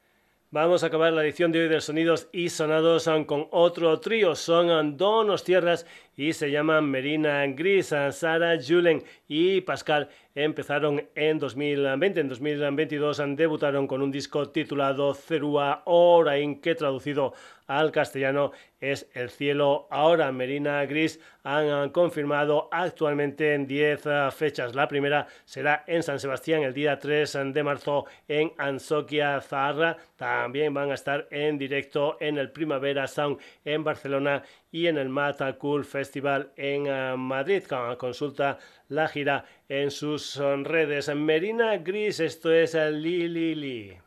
Vamos 0.50 0.84
a 0.84 0.88
acabar 0.88 1.14
la 1.14 1.24
edición 1.24 1.50
de 1.50 1.62
hoy 1.62 1.68
de 1.70 1.80
Sonidos 1.80 2.28
y 2.30 2.50
Sonados 2.50 3.08
con 3.26 3.48
otro 3.52 4.00
trío. 4.00 4.34
Son 4.34 4.98
Donos 4.98 5.42
Tierras 5.42 5.86
y 6.16 6.32
se 6.32 6.50
llaman 6.50 6.90
Merina 6.90 7.46
Gris, 7.46 7.94
Sara 8.10 8.58
Julen 8.60 9.02
y 9.28 9.62
Pascal 9.62 10.08
empezaron 10.34 11.06
en 11.14 11.38
2020. 11.38 12.20
En 12.20 12.28
2022 12.28 13.22
debutaron 13.36 13.86
con 13.86 14.02
un 14.02 14.10
disco 14.10 14.48
titulado 14.50 15.14
Cerúa 15.14 15.82
Orain, 15.86 16.60
que 16.60 16.74
traducido 16.74 17.34
al 17.66 17.92
castellano 17.92 18.52
es 18.80 19.08
El 19.14 19.30
cielo 19.30 19.86
ahora. 19.90 20.32
Merina 20.32 20.84
Gris 20.84 21.20
han 21.44 21.90
confirmado 21.90 22.68
actualmente 22.72 23.54
en 23.54 23.66
10 23.66 24.02
fechas. 24.34 24.74
La 24.74 24.88
primera 24.88 25.26
será 25.44 25.84
en 25.86 26.02
San 26.02 26.18
Sebastián 26.18 26.62
el 26.62 26.74
día 26.74 26.98
3 26.98 27.38
de 27.52 27.62
marzo 27.62 28.06
en 28.28 28.52
Ansoquia 28.58 29.40
Zaharra. 29.40 29.96
También 30.16 30.74
van 30.74 30.90
a 30.90 30.94
estar 30.94 31.28
en 31.30 31.58
directo 31.58 32.16
en 32.20 32.38
el 32.38 32.50
Primavera 32.50 33.06
Sound 33.06 33.38
en 33.64 33.84
Barcelona 33.84 34.42
y 34.72 34.88
en 34.88 34.98
el 34.98 35.08
Mata 35.10 35.56
Cool 35.58 35.84
Festival 35.84 36.50
en 36.56 36.86
eh, 36.86 37.14
Madrid. 37.16 37.62
Consulta 37.98 38.58
la 38.88 39.06
gira 39.06 39.44
en 39.68 39.92
sus 39.92 40.36
redes. 40.36 41.14
Merina 41.14 41.76
Gris, 41.76 42.18
esto 42.18 42.50
es 42.50 42.74
Li 42.74 43.98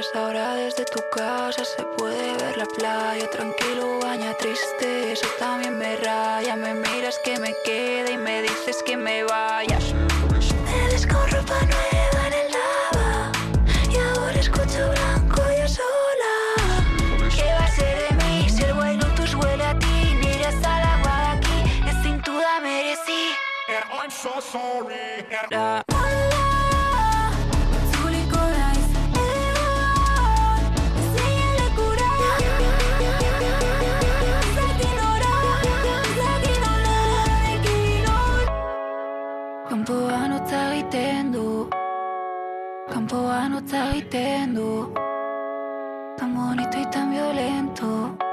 pies. 0.00 0.10
Ahora 0.14 0.54
desde 0.54 0.84
tu 0.84 1.00
casa 1.14 1.64
se 1.64 1.82
puede 1.96 2.36
ver 2.36 2.56
la 2.56 2.66
playa. 2.66 3.28
Tranquilo, 3.30 3.98
baña 4.00 4.34
triste. 4.34 5.12
Eso 5.12 5.26
también 5.38 5.78
me 5.78 5.96
raya. 5.96 6.56
Me 6.56 6.74
miras 6.74 7.18
que 7.24 7.38
me 7.38 7.54
quede 7.64 8.12
y 8.12 8.18
me 8.18 8.42
dices 8.42 8.82
que 8.84 8.96
me 8.96 9.24
vayas. 9.24 9.94
Eres 10.84 11.06
con 11.06 11.30
ropa 11.30 11.58
nueva 11.72 12.26
en 12.26 12.32
el 12.32 12.52
lava. 12.52 13.32
Y 13.90 13.96
ahora 13.96 14.38
escucho 14.38 14.90
blanco 14.90 15.42
y 15.52 15.68
sola. 15.68 16.36
¿Qué 17.34 17.52
va 17.58 17.64
a 17.64 17.70
ser 17.70 17.96
de 18.08 18.24
mí 18.24 18.48
si 18.48 18.62
el 18.62 18.74
guay 18.74 18.98
tus 19.16 19.34
huele 19.34 19.64
a 19.64 19.78
ti? 19.78 20.16
Miras 20.20 20.56
a 20.64 20.80
la 20.80 20.94
agua 20.94 21.16
de 21.20 21.28
aquí. 21.38 21.88
Es 21.88 22.02
sin 22.02 22.20
duda 22.22 22.60
merecí. 22.60 23.34
Li 43.30 44.02
Li. 47.76 48.29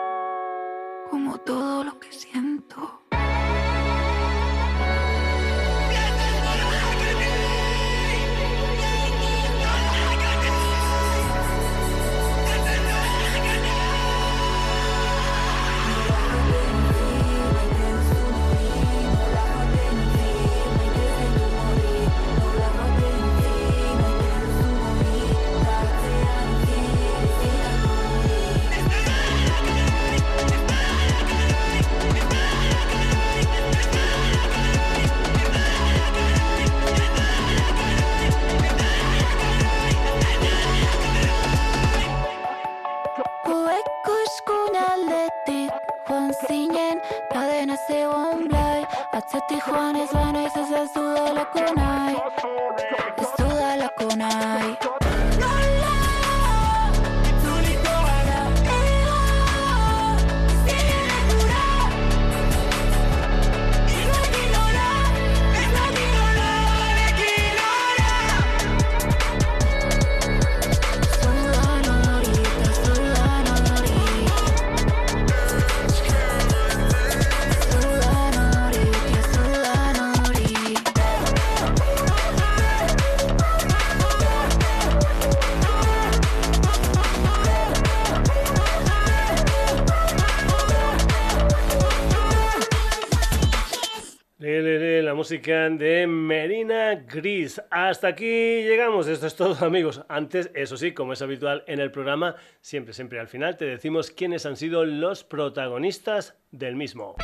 De 95.30 96.08
Merina 96.08 96.95
Gris. 96.95 97.62
Hasta 97.70 98.08
aquí 98.08 98.64
llegamos. 98.64 99.08
Esto 99.08 99.28
es 99.28 99.36
todo, 99.36 99.66
amigos. 99.66 100.02
Antes, 100.08 100.49
eso 100.54 100.78
sí, 100.78 100.94
como 100.94 101.12
es 101.12 101.22
habitual 101.22 101.66
en 101.68 101.82
el 101.82 101.91
programa, 101.91 102.36
siempre, 102.62 102.94
siempre 102.94 103.20
al 103.20 103.28
final 103.28 103.58
te 103.58 103.66
decimos 103.66 104.10
quiénes 104.10 104.45
han 104.45 104.56
sido 104.56 104.86
los 104.86 105.26
protagonistas 105.26 106.38
del 106.52 106.78
mismo. 106.78 107.16